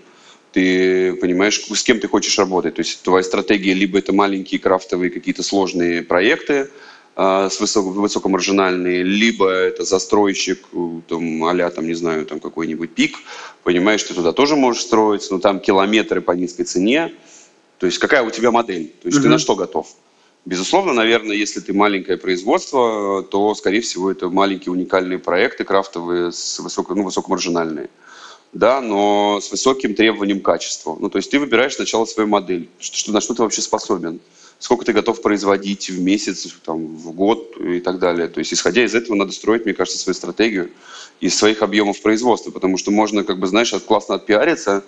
[0.53, 2.77] ты понимаешь, с кем ты хочешь работать.
[2.77, 6.71] То есть твоя стратегия либо это маленькие крафтовые какие-то сложные проекты,
[7.17, 10.65] э, с высоко, высокомаржинальные, либо это застройщик,
[11.09, 13.19] там, а там, не знаю, там какой-нибудь пик,
[13.65, 17.13] понимаешь, ты туда тоже можешь строиться, но там километры по низкой цене.
[17.85, 18.95] То есть какая у тебя модель?
[19.03, 19.23] То есть mm-hmm.
[19.25, 19.87] ты на что готов?
[20.47, 26.61] Безусловно, наверное, если ты маленькое производство, то, скорее всего, это маленькие уникальные проекты крафтовые, с
[26.61, 27.91] высоко, ну, высокомаржинальные.
[28.55, 30.97] Да, но с высоким требованием качества.
[30.99, 34.19] Ну, то есть ты выбираешь сначала свою модель, что, на что ты вообще способен,
[34.59, 38.29] сколько ты готов производить в месяц, там, в год и так далее.
[38.29, 40.71] То есть, исходя из этого, надо строить, мне кажется, свою стратегию
[41.21, 44.85] из своих объемов производства, потому что можно, как бы, знаешь, классно отпиариться,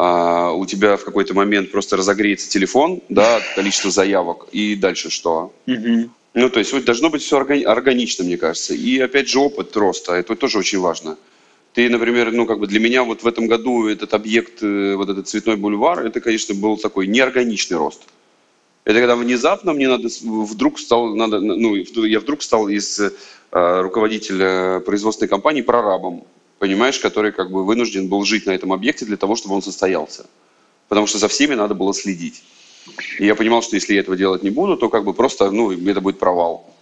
[0.00, 5.52] а, у тебя в какой-то момент просто разогреется телефон, да, количество заявок, и дальше что?
[5.66, 6.10] Угу.
[6.34, 8.74] Ну, то есть вот, должно быть все органично, мне кажется.
[8.74, 11.18] И опять же опыт роста, это тоже очень важно.
[11.72, 15.08] Ты, например, ну, как бы для меня вот в этом году этот объект, э, вот
[15.08, 18.02] этот цветной бульвар, это, конечно, был такой неорганичный рост.
[18.84, 23.10] Это когда внезапно мне надо, вдруг стал, надо, ну, я вдруг стал из э,
[23.50, 26.24] руководителя производственной компании прорабом
[26.58, 30.26] понимаешь, который как бы вынужден был жить на этом объекте для того, чтобы он состоялся.
[30.88, 32.42] Потому что за всеми надо было следить.
[33.18, 35.70] И я понимал, что если я этого делать не буду, то как бы просто, ну,
[35.72, 36.74] это будет провал.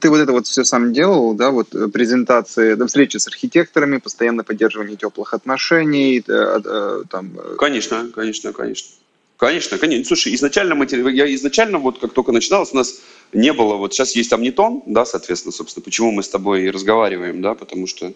[0.00, 3.98] Ты вот это вот все сам делал, да, вот э, презентации, да, встречи с архитекторами,
[3.98, 7.38] постоянно поддерживание теплых отношений, э, э, там...
[7.58, 8.88] Конечно, конечно, конечно.
[9.36, 10.04] Конечно, конечно.
[10.04, 13.00] Слушай, изначально материал, я изначально вот как только начиналось, у нас
[13.32, 17.42] не было, вот сейчас есть амнитон, да, соответственно, собственно, почему мы с тобой и разговариваем,
[17.42, 18.12] да, потому что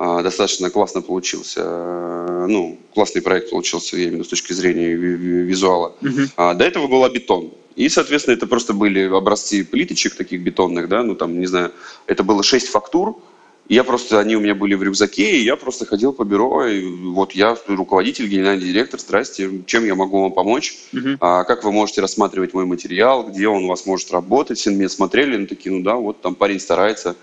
[0.00, 4.94] достаточно классно получился, э, ну, классный проект получился, я имею в виду с точки зрения
[4.94, 5.94] визуала.
[6.00, 6.54] Uh-huh.
[6.54, 7.52] До этого был бетон.
[7.76, 11.72] И, соответственно, это просто были образцы плиточек таких бетонных, да, ну, там, не знаю,
[12.06, 13.20] это было шесть фактур,
[13.68, 16.84] я просто, они у меня были в рюкзаке, и я просто ходил по бюро, и
[16.84, 21.18] вот я руководитель, генеральный директор, здрасте, чем я могу вам помочь, uh-huh.
[21.20, 24.76] а, как вы можете рассматривать мой материал, где он у вас может работать, все на
[24.76, 27.16] меня смотрели, ну такие, ну да, вот там парень старается,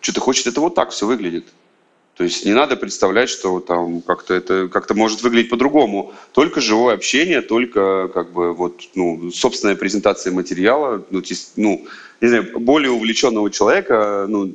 [0.00, 1.46] что-то хочет, это вот так все выглядит.
[2.18, 6.12] То есть не надо представлять, что там как-то это как-то может выглядеть по-другому.
[6.32, 11.22] Только живое общение, только как бы вот ну собственная презентация материала, ну,
[11.54, 11.86] ну
[12.20, 14.52] не знаю, более увлеченного человека, ну,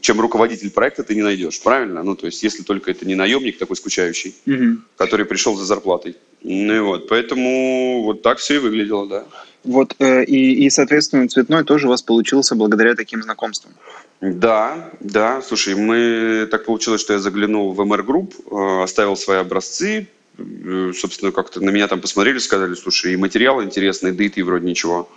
[0.00, 2.02] чем руководитель проекта, ты не найдешь, правильно?
[2.02, 4.78] Ну, то есть, если только это не наемник такой скучающий, угу.
[4.96, 6.16] который пришел за зарплатой.
[6.42, 9.24] Ну и вот, поэтому вот так все и выглядело, да.
[9.64, 13.74] Вот, э, и, и, соответственно, цветной тоже у вас получился благодаря таким знакомствам.
[14.22, 15.42] Да, да.
[15.42, 20.06] Слушай, мы так получилось, что я заглянул в MR Group, э, оставил свои образцы,
[20.38, 24.44] э, собственно, как-то на меня там посмотрели, сказали, слушай, и материал интересный, да и ты
[24.44, 25.08] вроде ничего.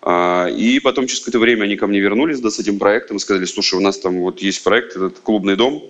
[0.00, 3.44] А, и потом через какое-то время они ко мне вернулись да, с этим проектом, сказали,
[3.44, 5.82] слушай, у нас там вот есть проект, этот клубный дом,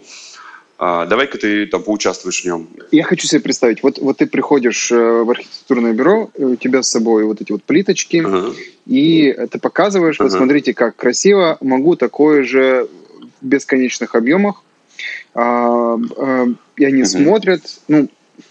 [0.78, 2.68] а, давай-ка ты там поучаствуешь в нем.
[2.90, 6.90] Я хочу себе представить, вот, вот ты приходишь э, в архитектурное бюро, у тебя с
[6.90, 8.52] собой вот эти вот плиточки, ага.
[8.86, 10.28] и ты показываешь, ага.
[10.28, 12.88] вот смотрите, как красиво, могу такое же
[13.40, 14.62] в бесконечных объемах,
[15.34, 16.46] а, а,
[16.76, 17.08] и они угу.
[17.08, 18.08] смотрят, ну,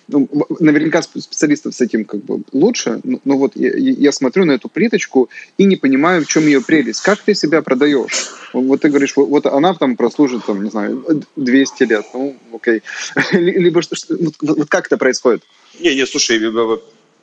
[0.08, 0.30] ну,
[0.60, 4.70] наверняка специалистов с этим как бы лучше, но, но вот я, я смотрю на эту
[4.70, 7.02] плиточку и не понимаю, в чем ее прелесть.
[7.02, 8.30] Как ты себя продаешь?
[8.54, 12.82] Вот ты говоришь, вот, вот она там прослужит, там, не знаю, 200 лет, ну, окей.
[13.32, 15.44] Либо что, вот, вот как это происходит?
[15.80, 16.40] Не, не, слушай,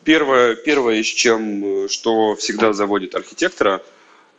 [0.05, 3.83] первое, первое, с чем, что всегда заводит архитектора,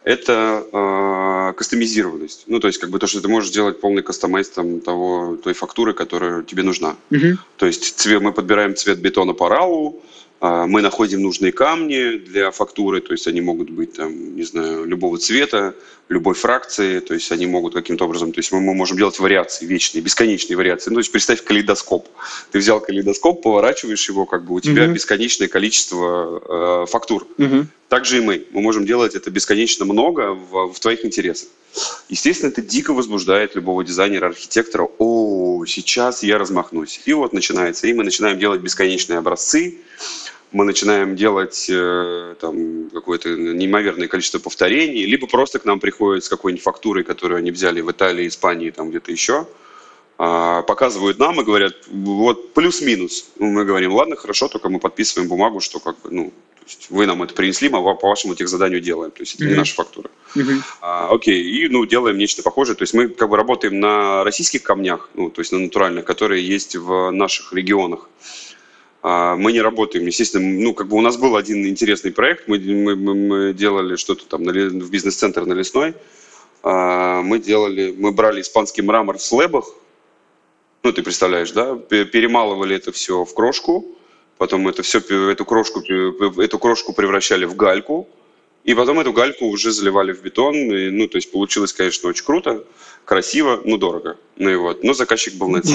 [0.04, 2.44] это э, кастомизированность.
[2.48, 5.54] Ну, то есть, как бы то, что ты можешь сделать полный кастомайз там, того, той
[5.54, 6.96] фактуры, которая тебе нужна.
[7.10, 7.38] Uh-huh.
[7.58, 10.02] То есть цвет, мы подбираем цвет бетона по РАУ,
[10.44, 15.18] мы находим нужные камни для фактуры, то есть они могут быть там, не знаю, любого
[15.18, 15.74] цвета,
[16.10, 19.66] любой фракции, то есть они могут каким-то образом, то есть мы, мы можем делать вариации
[19.66, 20.90] вечные, бесконечные вариации.
[20.90, 22.10] Ну, то есть представь калейдоскоп.
[22.52, 24.94] Ты взял калейдоскоп, поворачиваешь его, как бы у тебя uh-huh.
[24.94, 27.26] бесконечное количество э, фактур.
[27.88, 28.46] Так же и мы.
[28.52, 31.48] Мы можем делать это бесконечно много в, в твоих интересах.
[32.10, 34.90] Естественно, это дико возбуждает любого дизайнера, архитектора.
[34.98, 37.02] О, сейчас я размахнусь.
[37.06, 37.88] И вот начинается.
[37.88, 39.78] И мы начинаем делать бесконечные образцы.
[40.54, 46.30] Мы начинаем делать э, там какое-то неимоверное количество повторений, либо просто к нам приходят с
[46.30, 49.48] какой-нибудь фактурой, которую они взяли в Италии, Испании, там где-то еще,
[50.20, 53.32] э, показывают нам и говорят, вот плюс-минус.
[53.40, 56.34] Ну, мы говорим, ладно, хорошо, только мы подписываем бумагу, что как бы, ну,
[56.90, 59.12] вы нам это принесли, мы по вашему техзаданию делаем.
[59.12, 59.50] То есть это mm-hmm.
[59.50, 60.10] не наша фактура.
[60.36, 60.62] Mm-hmm.
[60.82, 62.76] А, окей, и ну, делаем нечто похожее.
[62.76, 66.48] То есть мы как бы работаем на российских камнях, ну, то есть на натуральных, которые
[66.48, 68.08] есть в наших регионах.
[69.04, 72.58] А, мы не работаем, естественно, ну, как бы у нас был один интересный проект, мы,
[72.58, 75.94] мы, мы делали что-то там на, в бизнес-центр на Лесной,
[76.64, 79.66] а, мы делали, мы брали испанский мрамор в слэбах,
[80.84, 83.86] ну, ты представляешь, да, перемалывали это все в крошку,
[84.38, 88.08] потом это все, эту крошку, эту крошку превращали в гальку,
[88.64, 90.56] и потом эту гальку уже заливали в бетон.
[90.56, 92.64] И, ну, то есть получилось, конечно, очень круто,
[93.06, 94.18] красиво, но дорого.
[94.36, 94.84] Ну и вот.
[94.84, 95.70] Но заказчик был на это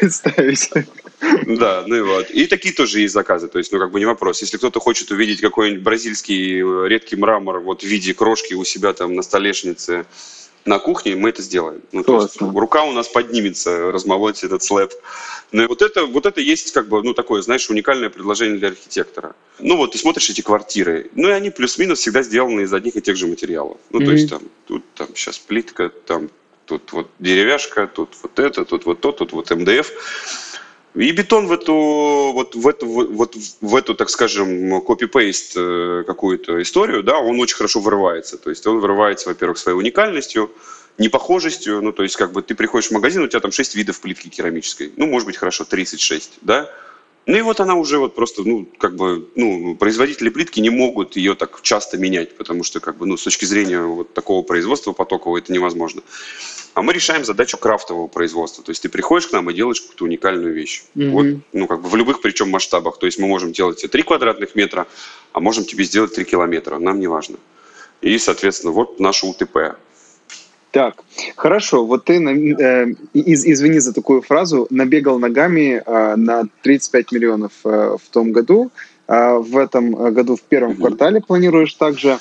[0.00, 0.70] Представить.
[1.46, 2.30] Да, ну и вот.
[2.30, 3.48] И такие тоже есть заказы.
[3.48, 4.40] То есть, ну, как бы не вопрос.
[4.40, 8.92] Если кто-то хочет увидеть какой-нибудь бразильский э, редкий мрамор вот в виде крошки у себя
[8.92, 10.06] там на столешнице,
[10.64, 11.80] на кухне, мы это сделаем.
[11.92, 14.92] Ну, то есть, рука у нас поднимется размолоть этот слэп.
[15.50, 18.68] Ну и вот это, вот это есть как бы, ну, такое, знаешь, уникальное предложение для
[18.68, 19.34] архитектора.
[19.60, 23.00] Ну вот ты смотришь эти квартиры, ну и они плюс-минус всегда сделаны из одних и
[23.00, 23.78] тех же материалов.
[23.90, 24.04] Ну, mm-hmm.
[24.04, 26.28] то есть там, тут там сейчас плитка, там
[26.68, 29.90] тут вот деревяшка, тут вот это, тут вот то, тут вот МДФ.
[30.94, 31.74] И бетон в эту,
[32.32, 37.56] вот в эту, вот в эту, так скажем, копипейст э, какую-то историю, да, он очень
[37.56, 38.36] хорошо вырывается.
[38.36, 40.50] То есть он вырывается, во-первых, своей уникальностью,
[40.98, 44.00] непохожестью, ну, то есть как бы ты приходишь в магазин, у тебя там 6 видов
[44.00, 46.70] плитки керамической, ну, может быть, хорошо, 36, да,
[47.26, 51.16] ну и вот она уже вот просто, ну, как бы, ну, производители плитки не могут
[51.16, 54.92] ее так часто менять, потому что, как бы, ну, с точки зрения вот такого производства
[54.92, 56.02] потокового это невозможно.
[56.74, 58.62] А мы решаем задачу крафтового производства.
[58.62, 60.84] То есть ты приходишь к нам и делаешь какую-то уникальную вещь.
[60.94, 61.10] Mm-hmm.
[61.10, 62.98] Вот, ну, как бы в любых причем масштабах.
[62.98, 64.86] То есть мы можем делать тебе 3 квадратных метра,
[65.32, 66.78] а можем тебе сделать 3 километра.
[66.78, 67.36] Нам не важно.
[68.00, 69.76] И, соответственно, вот наше УТП.
[70.70, 71.02] Так,
[71.36, 71.86] хорошо.
[71.86, 77.96] Вот ты, э, из, извини за такую фразу, набегал ногами э, на 35 миллионов э,
[78.02, 78.70] в том году.
[79.06, 80.76] Э, в этом году в первом mm-hmm.
[80.76, 82.18] квартале планируешь также.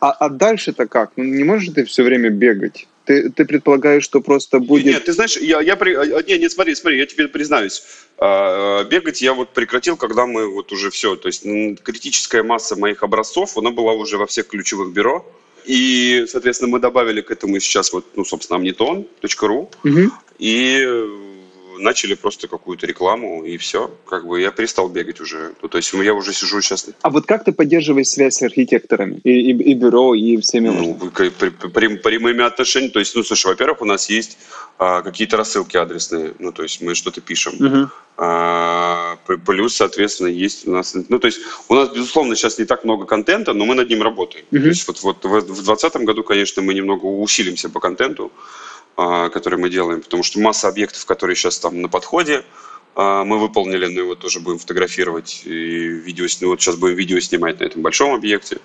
[0.00, 1.12] А, а дальше-то как?
[1.16, 2.88] Ну, не можешь ты все время бегать?
[3.04, 4.84] Ты, ты предполагаешь, что просто будет...
[4.84, 5.94] Нет, ты знаешь, я, я при...
[5.94, 7.82] А, нет, нет, смотри, смотри, я тебе признаюсь.
[8.18, 11.44] А, бегать я вот прекратил, когда мы вот уже все, то есть
[11.82, 15.24] критическая масса моих образцов, она была уже во всех ключевых бюро.
[15.64, 19.68] И, соответственно, мы добавили к этому сейчас вот, ну, собственно, amniton.ru.
[19.84, 20.12] Угу.
[20.38, 20.86] И
[21.78, 23.90] начали просто какую-то рекламу, и все.
[24.06, 25.54] Как бы я перестал бегать уже.
[25.62, 26.88] Ну, то есть я уже сижу сейчас...
[27.02, 29.20] А вот как ты поддерживаешь связь с архитекторами?
[29.24, 30.68] И, и, и бюро, и всеми...
[30.68, 32.92] Ну, при, при, при, прямыми отношениями.
[32.92, 34.38] То есть, ну, слушай, во-первых, у нас есть
[34.78, 36.34] а, какие-то рассылки адресные.
[36.38, 37.54] Ну, то есть мы что-то пишем.
[37.54, 37.90] Угу.
[38.18, 39.16] А,
[39.46, 40.94] плюс, соответственно, есть у нас...
[41.08, 44.02] Ну, то есть у нас, безусловно, сейчас не так много контента, но мы над ним
[44.02, 44.44] работаем.
[44.50, 44.60] Угу.
[44.60, 48.32] То есть вот, вот в 2020 году, конечно, мы немного усилимся по контенту.
[49.00, 52.44] А, которые мы делаем, потому что масса объектов, которые сейчас там на подходе,
[52.96, 57.20] а, мы выполнили, но его тоже будем фотографировать и видео, ну, вот сейчас будем видео
[57.20, 58.58] снимать на этом большом объекте.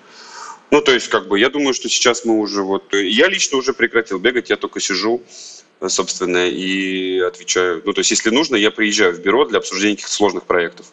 [0.72, 2.92] Ну, то есть, как бы, я думаю, что сейчас мы уже вот...
[2.94, 5.22] Я лично уже прекратил бегать, я только сижу,
[5.86, 7.80] собственно, и отвечаю.
[7.84, 10.86] Ну, то есть, если нужно, я приезжаю в бюро для обсуждения каких-то сложных проектов.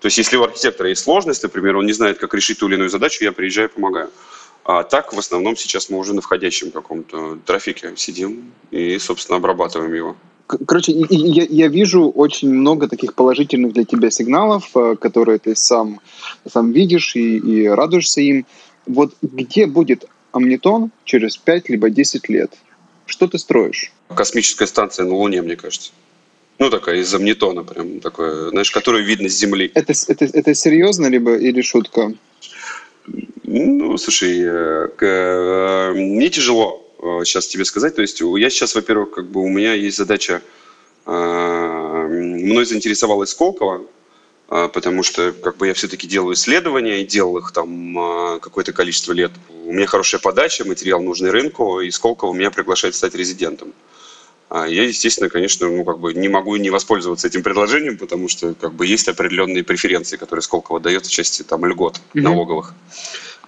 [0.00, 2.74] То есть, если у архитектора есть сложность, например, он не знает, как решить ту или
[2.74, 4.10] иную задачу, я приезжаю и помогаю.
[4.72, 9.92] А так, в основном, сейчас мы уже на входящем каком-то трафике сидим и, собственно, обрабатываем
[9.92, 10.16] его.
[10.46, 15.98] Короче, я, я вижу очень много таких положительных для тебя сигналов, э, которые ты сам,
[16.48, 18.46] сам видишь и, и радуешься им.
[18.86, 22.52] Вот где будет Амнитон через 5 либо 10 лет?
[23.06, 23.92] Что ты строишь?
[24.14, 25.90] Космическая станция на Луне, мне кажется.
[26.60, 29.72] Ну, такая из амнитона, прям такое, знаешь, которую видно с Земли.
[29.74, 32.12] Это, это, это серьезно либо или шутка?
[33.52, 36.86] Ну, слушай, э, э, мне тяжело
[37.24, 37.96] сейчас э, тебе сказать.
[37.96, 40.42] То есть я сейчас, во-первых, как бы у меня есть задача,
[41.06, 43.86] мной заинтересовалась Сколково,
[44.48, 49.32] потому что как бы я все-таки делаю исследования и делал их там какое-то количество лет.
[49.64, 53.72] У меня хорошая подача, материал нужный рынку, и Сколково меня приглашает стать резидентом.
[54.50, 58.52] А я, естественно, конечно, ну, как бы не могу не воспользоваться этим предложением, потому что
[58.54, 62.20] как бы есть определенные преференции, которые Сколково дает в части там льгот mm-hmm.
[62.20, 62.74] налоговых.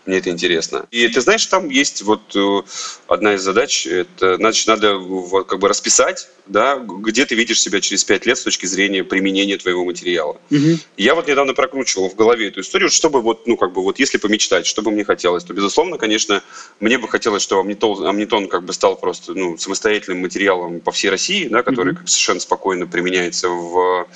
[0.05, 0.87] Мне это интересно.
[0.91, 2.63] И ты знаешь, там есть вот э,
[3.07, 7.81] одна из задач, это, значит, надо вот, как бы расписать, да, где ты видишь себя
[7.81, 10.41] через пять лет с точки зрения применения твоего материала.
[10.51, 10.79] Угу.
[10.97, 14.19] Я вот недавно прокручивал в голове эту историю, чтобы вот, ну, как бы вот, если
[14.19, 16.43] помечтать, что бы мне хотелось, то, безусловно, конечно,
[16.81, 21.11] мне бы хотелось, чтобы Амнитон, Амнитон как бы стал просто, ну, самостоятельным материалом по всей
[21.11, 22.07] России, да, который угу.
[22.07, 24.09] совершенно спокойно применяется в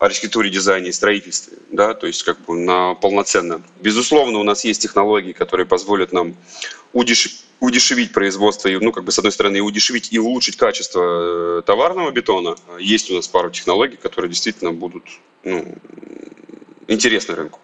[0.00, 3.62] архитектуре, дизайне и строительстве, да, то есть как бы на полноценно.
[3.82, 6.34] Безусловно, у нас есть технологии, которые позволят нам
[6.92, 11.62] удешевить удешевить производство, ну, как бы, с одной стороны, и удешевить и улучшить качество э,
[11.66, 12.56] товарного бетона.
[12.78, 15.04] Есть у нас пару технологий, которые действительно будут,
[15.44, 15.76] ну,
[16.88, 17.60] интересны рынку.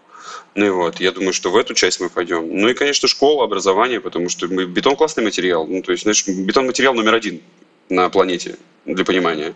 [0.55, 2.47] Ну и вот, я думаю, что в эту часть мы пойдем.
[2.47, 5.67] Ну и, конечно, школа, образование, потому что бетон классный материал.
[5.67, 7.41] Ну, то есть, знаешь, бетон материал номер один
[7.89, 9.55] на планете, для понимания.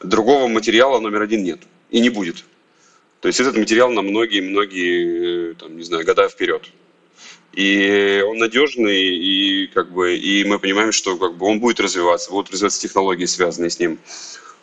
[0.00, 1.58] Другого материала номер один нет
[1.92, 2.44] и не будет.
[3.20, 6.68] То есть этот материал на многие-многие, там, не знаю, года вперед.
[7.52, 12.30] И он надежный, и как бы, и мы понимаем, что как бы он будет развиваться,
[12.30, 13.98] будут развиваться технологии, связанные с ним,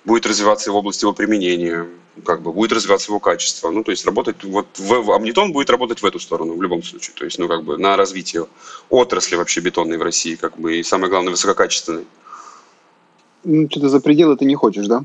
[0.05, 1.87] будет развиваться в области его применения,
[2.25, 3.69] как бы будет развиваться его качество.
[3.69, 7.13] Ну, то есть работать, вот в, Амнитон будет работать в эту сторону в любом случае.
[7.15, 8.47] То есть, ну, как бы на развитие
[8.89, 12.05] отрасли вообще бетонной в России, как бы, и самое главное, высококачественной.
[13.43, 15.03] Ну, что-то за пределы ты не хочешь, да?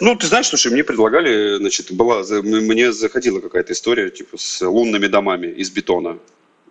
[0.00, 5.06] Ну, ты знаешь, слушай, мне предлагали, значит, была, мне заходила какая-то история, типа, с лунными
[5.06, 6.18] домами из бетона.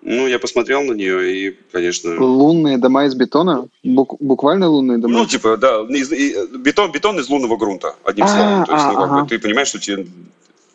[0.01, 2.23] Ну, я посмотрел на нее и, конечно...
[2.23, 3.67] Лунные дома из бетона?
[3.83, 5.13] Бук- буквально лунные дома?
[5.13, 6.09] Ну, типа, да, из,
[6.57, 8.65] бетон, бетон из лунного грунта, одним а, словом.
[8.65, 10.05] То есть, ну, как бы, ты понимаешь, что тебе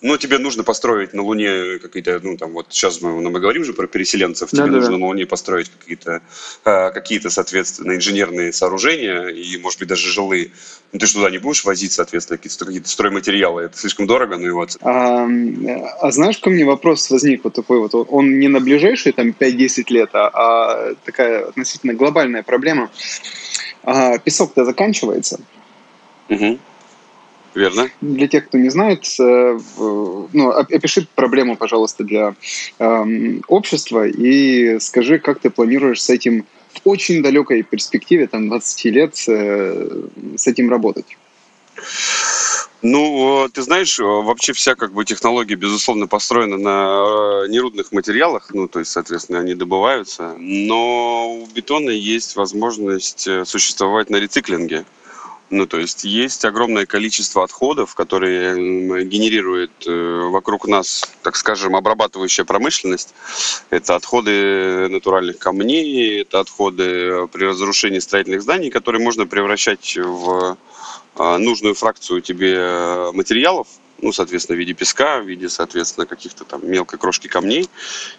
[0.03, 3.65] ну, тебе нужно построить на Луне какие-то, ну, там, вот сейчас мы, ну, мы говорим
[3.65, 4.99] же про переселенцев, тебе да, нужно да.
[4.99, 6.23] на Луне построить какие-то,
[6.65, 10.51] а, какие-то, соответственно, инженерные сооружения и, может быть, даже жилые.
[10.93, 14.47] Ну, ты же туда не будешь возить, соответственно, какие-то, какие стройматериалы, это слишком дорого, ну
[14.49, 14.77] и вот.
[14.81, 15.25] А,
[16.01, 19.85] а знаешь, ко мне вопрос возник вот такой вот, он не на ближайшие там 5-10
[19.91, 22.91] лет, а, а такая относительно глобальная проблема.
[23.85, 25.41] А, песок-то заканчивается.
[26.29, 26.59] Угу.
[27.55, 27.91] Верно.
[28.01, 29.59] Для тех, кто не знает, э,
[30.33, 32.35] ну, опиши проблему, пожалуйста, для
[32.79, 38.85] э, общества и скажи, как ты планируешь с этим в очень далекой перспективе, там, 20
[38.87, 41.19] лет, э, с этим работать.
[42.81, 48.67] Ну, ты знаешь, вообще вся как бы технология, безусловно, построена на э, нерудных материалах, ну,
[48.67, 54.85] то есть, соответственно, они добываются, но у бетона есть возможность существовать на рециклинге.
[55.53, 62.47] Ну, то есть есть огромное количество отходов, которые генерирует э, вокруг нас, так скажем, обрабатывающая
[62.47, 63.13] промышленность.
[63.69, 70.57] Это отходы натуральных камней, это отходы при разрушении строительных зданий, которые можно превращать в
[71.19, 76.99] нужную фракцию тебе материалов, ну, соответственно, в виде песка, в виде, соответственно, каких-то там мелкой
[76.99, 77.69] крошки камней.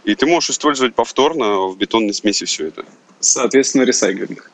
[0.04, 2.86] И ты можешь использовать повторно в бетонной смеси все это.
[3.20, 4.52] Соответственно, ресайклинг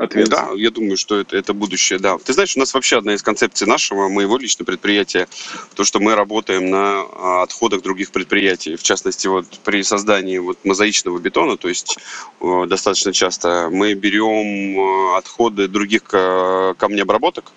[0.00, 0.28] ответ.
[0.28, 2.18] Да, я думаю, что это, это будущее, да.
[2.18, 5.28] Ты знаешь, у нас вообще одна из концепций нашего, моего личного предприятия,
[5.74, 8.76] то, что мы работаем на а, отходах других предприятий.
[8.76, 11.98] В частности, вот при создании вот мозаичного бетона, то есть
[12.40, 17.52] достаточно часто мы берем отходы других камнеобработок,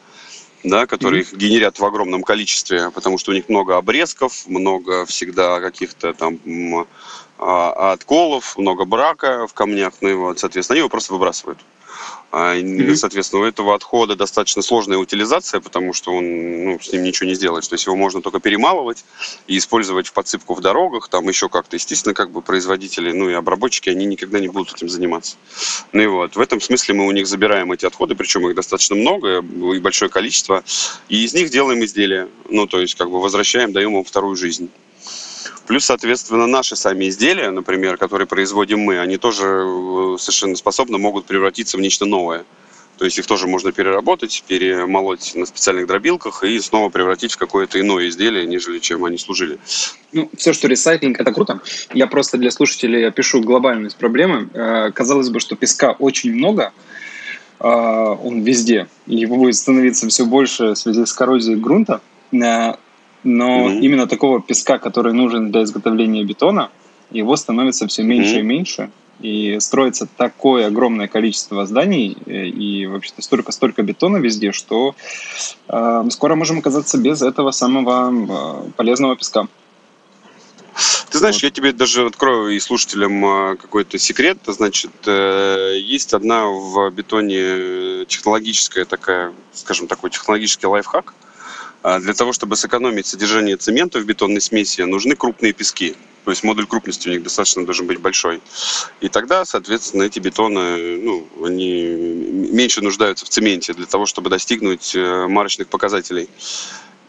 [0.63, 1.33] да, которые mm-hmm.
[1.33, 6.39] их генерят в огромном количестве, потому что у них много обрезков, много всегда каких-то там
[7.37, 11.59] а, отколов, много брака в камнях, ну и вот, соответственно, они его просто выбрасывают.
[12.33, 12.95] Mm-hmm.
[12.95, 17.35] Соответственно, у этого отхода достаточно сложная утилизация, потому что он, ну, с ним ничего не
[17.35, 17.67] сделаешь.
[17.67, 19.05] То есть его можно только перемалывать
[19.45, 21.75] и использовать в подсыпку в дорогах, там еще как-то.
[21.75, 25.35] Естественно, как бы производители, ну и обработчики, они никогда не будут этим заниматься.
[25.91, 28.95] Ну и вот, в этом смысле мы у них забираем эти отходы, причем их достаточно
[28.95, 30.63] много и большое количество,
[31.09, 32.29] и из них делаем изделия.
[32.49, 34.71] Ну, то есть, как бы возвращаем, даем им вторую жизнь.
[35.67, 41.25] Плюс, соответственно, наши сами изделия, например, которые производим мы, они тоже э, совершенно способны, могут
[41.25, 42.45] превратиться в нечто новое.
[42.97, 47.79] То есть их тоже можно переработать, перемолоть на специальных дробилках и снова превратить в какое-то
[47.79, 49.57] иное изделие, нежели чем они служили.
[50.11, 51.59] Ну, все, что ресайклинг, это круто.
[51.93, 54.49] Я просто для слушателей опишу глобальность проблемы.
[54.53, 56.71] Э, казалось бы, что песка очень много,
[57.59, 62.01] э, он везде, его будет становиться все больше в связи с коррозией грунта
[63.23, 63.79] но mm-hmm.
[63.79, 66.69] именно такого песка, который нужен для изготовления бетона,
[67.11, 68.39] его становится все меньше mm-hmm.
[68.39, 68.89] и меньше,
[69.21, 74.95] и строится такое огромное количество зданий э, и вообще-то столько-столько бетона везде, что
[75.67, 79.47] э, скоро можем оказаться без этого самого э, полезного песка.
[81.11, 81.43] Ты знаешь, вот.
[81.43, 84.39] я тебе даже открою и слушателям э, какой-то секрет.
[84.47, 91.13] Значит, э, есть одна в бетоне технологическая такая, скажем, такой технологический лайфхак–
[91.83, 95.95] для того, чтобы сэкономить содержание цемента в бетонной смеси, нужны крупные пески.
[96.23, 98.41] То есть модуль крупности у них достаточно должен быть большой.
[99.01, 101.83] И тогда, соответственно, эти бетоны, ну, они
[102.51, 106.29] меньше нуждаются в цементе для того, чтобы достигнуть э, марочных показателей.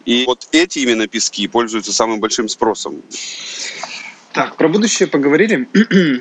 [0.05, 3.03] И вот эти именно пески пользуются самым большим спросом.
[4.33, 5.69] Так, про будущее поговорили.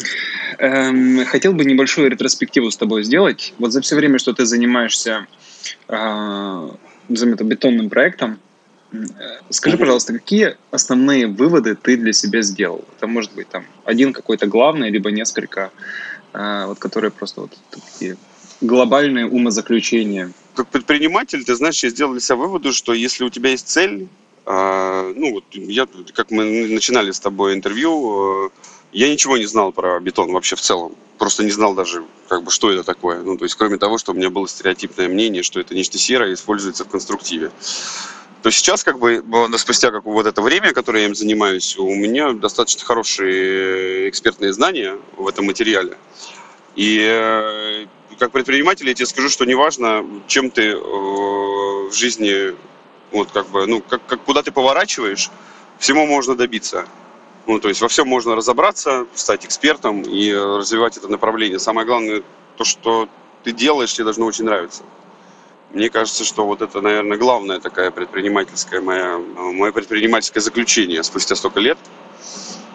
[0.60, 3.56] Эм, хотел бы небольшую ретроспективу с тобой сделать.
[3.58, 5.26] Вот за все время, что ты занимаешься
[5.88, 6.53] а,
[7.10, 8.40] бетонным проектом.
[9.50, 12.86] Скажи, пожалуйста, какие основные выводы ты для себя сделал?
[12.96, 15.72] Это может быть там один какой-то главный, либо несколько,
[16.32, 18.18] а, вот которые просто вот такие
[18.62, 20.32] глобальные умозаключения.
[20.56, 24.08] Как предприниматель, ты знаешь, я сделал для себя выводы, что если у тебя есть цель,
[24.46, 28.52] а, ну вот я, как мы начинали с тобой интервью,
[28.94, 30.96] я ничего не знал про бетон вообще в целом.
[31.18, 33.22] Просто не знал даже, как бы, что это такое.
[33.22, 36.34] Ну, то есть, кроме того, что у меня было стереотипное мнение, что это нечто серое
[36.34, 37.52] используется в конструктиве.
[38.42, 39.24] то сейчас, как бы,
[39.58, 44.98] спустя как вот это время, которое я им занимаюсь, у меня достаточно хорошие экспертные знания
[45.18, 45.98] в этом материале.
[46.76, 47.86] И э,
[48.18, 52.56] как предприниматель я тебе скажу, что неважно, чем ты э, в жизни,
[53.12, 55.30] вот как бы, ну, как, как, куда ты поворачиваешь,
[55.80, 56.88] всему можно добиться.
[57.46, 61.60] Ну, то есть во всем можно разобраться, стать экспертом и развивать это направление.
[61.60, 62.24] Самое главное,
[62.58, 63.10] то, что
[63.44, 64.84] ты делаешь, тебе должно очень нравиться.
[65.72, 71.60] Мне кажется, что вот это, наверное, главная такая предпринимательская моя, мое предпринимательское заключение спустя столько
[71.60, 71.78] лет.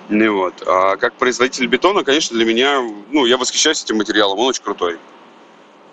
[0.08, 0.62] Ну, вот.
[0.66, 4.98] А как производитель бетона, конечно, для меня, ну, я восхищаюсь этим материалом, он очень крутой.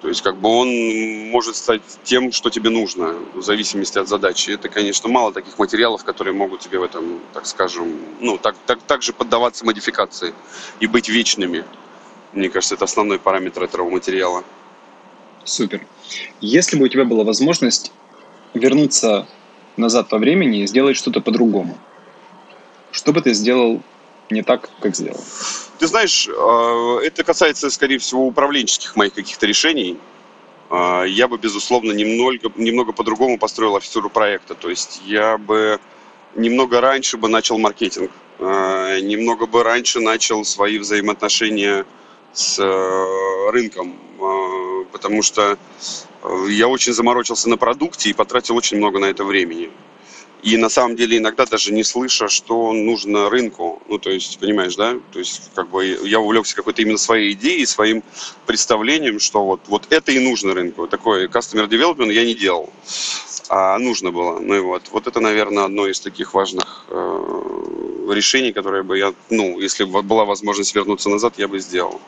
[0.05, 4.51] То есть, как бы он может стать тем, что тебе нужно, в зависимости от задачи.
[4.51, 8.83] Это, конечно, мало таких материалов, которые могут тебе в этом, так скажем, ну, так, так,
[8.83, 10.35] так же поддаваться модификации
[10.79, 11.65] и быть вечными.
[12.33, 14.43] Мне кажется, это основной параметр этого материала.
[15.43, 15.81] Супер.
[16.39, 17.91] Если бы у тебя была возможность
[18.53, 19.25] вернуться
[19.75, 21.79] назад во времени и сделать что-то по-другому,
[22.91, 23.81] что бы ты сделал
[24.29, 25.23] не так, как сделал?
[25.79, 29.97] Ты знаешь, а, это касается, скорее всего, управленческих моих каких-то решений.
[30.69, 34.55] А, я бы, безусловно, немного, немного по-другому построил офицеру проекта.
[34.55, 35.79] То есть я бы
[36.35, 41.85] немного раньше бы начал маркетинг, а, немного бы раньше начал свои взаимоотношения
[42.33, 43.95] с э, рынком,
[44.91, 45.57] потому что
[46.21, 49.71] э, я очень заморочился на продукте и потратил очень много на это времени.
[50.45, 53.81] И на самом деле иногда даже не слыша, что нужно рынку.
[53.89, 54.93] Ну, то есть, понимаешь, да?
[55.11, 58.03] То есть, как бы я увлекся какой-то именно своей идеей, своим
[58.45, 60.85] представлением, что вот, вот это и нужно рынку.
[60.85, 62.71] Такой customer development я не делал,
[63.49, 64.39] а нужно было.
[64.39, 64.83] Ну и вот.
[64.91, 70.03] Вот это, наверное, одно из таких важных э, решений, которые бы я, ну, если бы
[70.03, 71.99] была возможность вернуться назад, я бы сделал.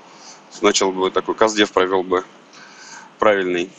[0.61, 2.23] Начал бы такой каздев провел бы
[3.17, 3.71] правильный.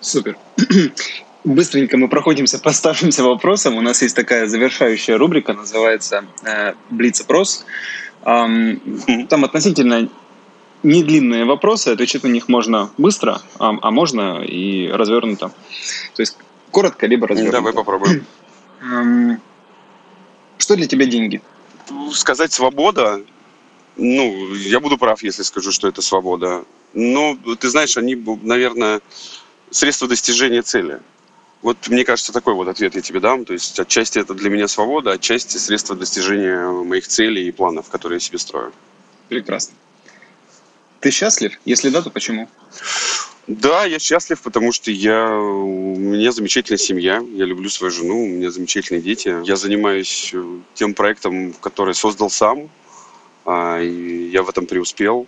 [0.00, 0.38] Супер.
[1.44, 3.76] Быстренько мы проходимся по оставшимся вопросам.
[3.76, 7.64] У нас есть такая завершающая рубрика, называется э, «Блиц-опрос».
[8.22, 10.08] Там относительно
[10.82, 15.48] не длинные вопросы, отвечать на них можно быстро, а, а можно и развернуто.
[16.14, 16.38] То есть
[16.70, 17.58] коротко, либо развернуто.
[17.58, 18.26] Давай попробуем.
[20.56, 21.42] Что для тебя деньги?
[22.12, 23.20] Сказать свобода.
[23.96, 26.64] Ну, я буду прав, если скажу, что это свобода.
[26.94, 29.00] Но, ты знаешь, они, наверное,
[29.70, 31.00] средства достижения цели.
[31.64, 33.46] Вот мне кажется, такой вот ответ я тебе дам.
[33.46, 38.16] То есть отчасти это для меня свобода, отчасти средства достижения моих целей и планов, которые
[38.16, 38.70] я себе строю.
[39.30, 39.74] Прекрасно.
[41.00, 41.58] Ты счастлив?
[41.64, 42.50] Если да, то почему?
[43.46, 48.28] Да, я счастлив, потому что я, у меня замечательная семья, я люблю свою жену, у
[48.28, 49.34] меня замечательные дети.
[49.44, 52.68] Я занимаюсь э, тем проектом, который создал сам,
[53.46, 55.26] а, и я в этом преуспел.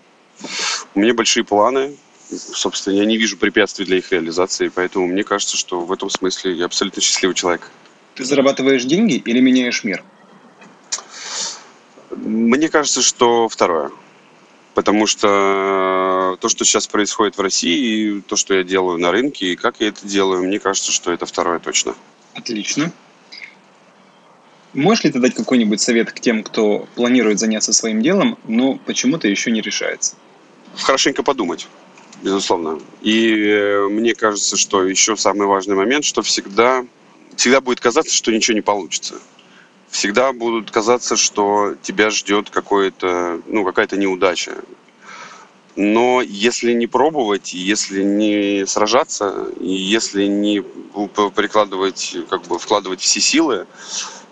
[0.94, 1.96] У меня большие планы,
[2.30, 6.52] собственно, я не вижу препятствий для их реализации, поэтому мне кажется, что в этом смысле
[6.52, 7.70] я абсолютно счастливый человек.
[8.14, 10.02] Ты зарабатываешь деньги или меняешь мир?
[12.10, 13.90] Мне кажется, что второе.
[14.74, 19.56] Потому что то, что сейчас происходит в России, то, что я делаю на рынке, и
[19.56, 21.94] как я это делаю, мне кажется, что это второе точно.
[22.34, 22.92] Отлично.
[24.74, 29.28] Можешь ли ты дать какой-нибудь совет к тем, кто планирует заняться своим делом, но почему-то
[29.28, 30.16] еще не решается?
[30.74, 31.66] Хорошенько подумать
[32.22, 32.80] безусловно.
[33.02, 36.84] И э, мне кажется, что еще самый важный момент, что всегда,
[37.36, 39.16] всегда будет казаться, что ничего не получится.
[39.90, 44.56] Всегда будут казаться, что тебя ждет какое-то, ну, какая-то неудача.
[45.76, 50.62] Но если не пробовать, если не сражаться, если не
[51.34, 53.66] прикладывать, как бы вкладывать все силы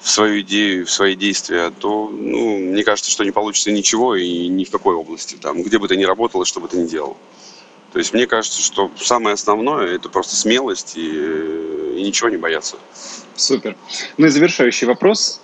[0.00, 4.48] в свою идею, в свои действия, то, ну, мне кажется, что не получится ничего и
[4.48, 6.86] ни в какой области, там, где бы ты ни работал и что бы ты ни
[6.86, 7.16] делал.
[7.94, 11.08] То есть мне кажется, что самое основное это просто смелость и,
[11.96, 12.76] и ничего не бояться.
[13.36, 13.76] Супер.
[14.18, 15.40] Ну и завершающий вопрос.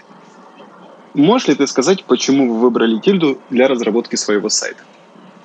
[1.15, 4.83] Можешь ли ты сказать, почему вы выбрали Тильду для разработки своего сайта?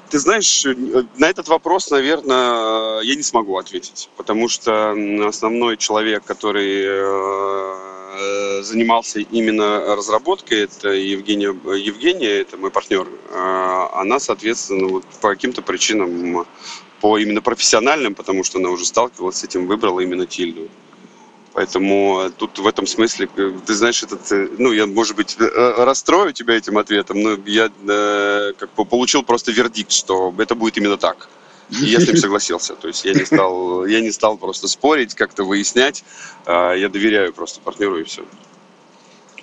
[0.10, 0.66] Ты знаешь,
[1.18, 4.95] на этот вопрос, наверное, я не смогу ответить, потому что
[5.28, 7.95] основной человек, который э, Э,
[8.63, 15.61] занимался именно разработкой, это Евгения, Евгения, это мой партнер, э, она, соответственно, вот по каким-то
[15.61, 16.45] причинам,
[17.01, 20.70] по именно профессиональным, потому что она уже сталкивалась с этим, выбрала именно Тильду.
[21.53, 26.55] Поэтому тут в этом смысле, э, ты знаешь, этот, ну, я, может быть, расстрою тебя
[26.55, 27.70] этим ответом, но я
[28.57, 31.30] как бы получил просто вердикт, что это будет именно так.
[31.70, 32.76] И я с ним согласился.
[32.76, 36.03] То есть я не стал, я не стал просто спорить, как-то выяснять.
[36.45, 38.24] А я доверяю просто партнеру и все.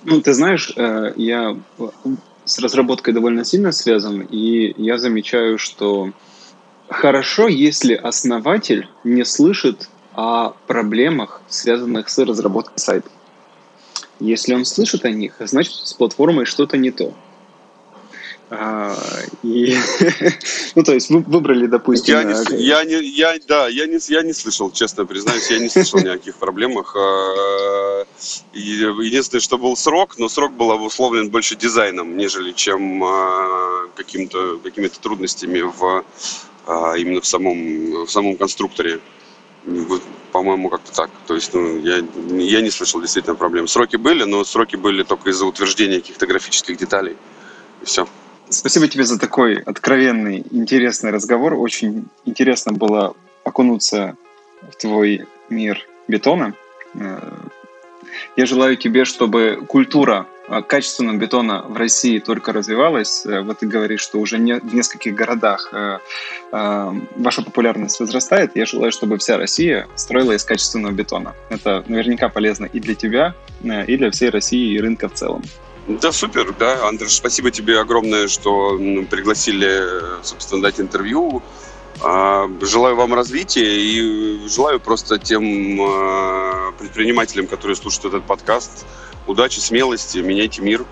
[0.04, 1.56] Ну, ты знаешь, э, я
[2.44, 6.12] с разработкой довольно сильно связан, и я замечаю, что
[6.88, 13.08] хорошо, если основатель не слышит о проблемах, связанных с разработкой сайта.
[14.20, 17.14] Если он слышит о них, значит с платформой что-то не то.
[18.54, 18.94] А,
[19.42, 19.74] и,
[20.74, 22.14] ну, то есть вы выбрали, допустим...
[22.14, 25.58] Я не, э, я не, я, да, я не, я не слышал, честно признаюсь, я
[25.58, 26.94] не слышал ни о каких проблемах.
[26.94, 28.04] А,
[28.52, 35.00] единственное, что был срок, но срок был обусловлен больше дизайном, нежели чем а, каким-то, какими-то
[35.00, 36.04] трудностями в,
[36.98, 39.00] именно в самом, в самом конструкторе.
[40.32, 41.10] По-моему, как-то так.
[41.26, 43.66] То есть, ну, я, я не слышал действительно проблем.
[43.66, 47.16] Сроки были, но сроки были только из-за утверждения каких-то графических деталей.
[47.80, 48.06] И все.
[48.52, 51.54] Спасибо тебе за такой откровенный, интересный разговор.
[51.54, 54.14] Очень интересно было окунуться
[54.60, 56.52] в твой мир бетона.
[56.94, 57.18] Э,
[58.36, 63.24] я желаю тебе, чтобы культура э, качественного бетона в России только развивалась.
[63.24, 65.72] Э, вот ты говоришь, что уже не, в нескольких городах
[66.52, 68.54] ваша популярность возрастает.
[68.54, 71.34] Я желаю, чтобы вся Россия строила из качественного бетона.
[71.48, 75.42] Это наверняка полезно и для тебя, и для всей России, и рынка в целом.
[75.86, 78.78] Да, супер, да, Андрей, спасибо тебе огромное, что
[79.10, 81.42] пригласили, собственно, дать интервью.
[82.00, 85.42] А, желаю вам развития и желаю просто тем
[85.80, 88.86] а, предпринимателям, которые слушают этот подкаст,
[89.26, 90.84] удачи, смелости, меняйте мир,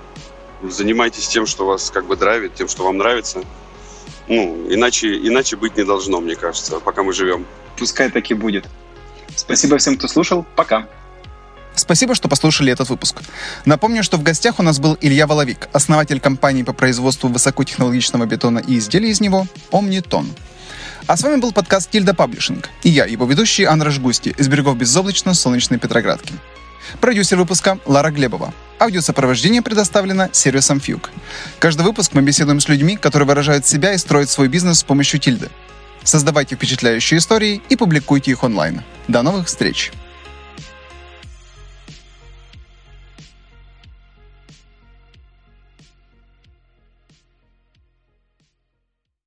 [0.63, 3.45] занимайтесь тем, что вас как бы драйвит, тем, что вам нравится.
[4.29, 7.47] Ну, иначе, иначе быть не должно, мне кажется, пока мы живем.
[7.77, 8.67] Пускай так и будет.
[9.37, 10.45] Спасибо всем, кто слушал.
[10.57, 10.89] Пока.
[11.75, 13.23] Спасибо, что послушали этот выпуск.
[13.65, 18.59] Напомню, что в гостях у нас был Илья Воловик, основатель компании по производству высокотехнологичного бетона
[18.59, 20.29] и изделий из него «Омнитон».
[21.07, 24.77] А с вами был подкаст «Тильда Паблишинг» и я, его ведущий Андраш Густи из берегов
[24.77, 26.35] безоблачно солнечной Петроградки.
[27.01, 28.53] Продюсер выпуска Лара Глебова.
[28.79, 31.11] Аудиосопровождение предоставлено сервисом Фьюг.
[31.59, 35.21] Каждый выпуск мы беседуем с людьми, которые выражают себя и строят свой бизнес с помощью
[35.21, 35.51] Тильды.
[36.03, 38.83] Создавайте впечатляющие истории и публикуйте их онлайн.
[39.07, 39.93] До новых встреч!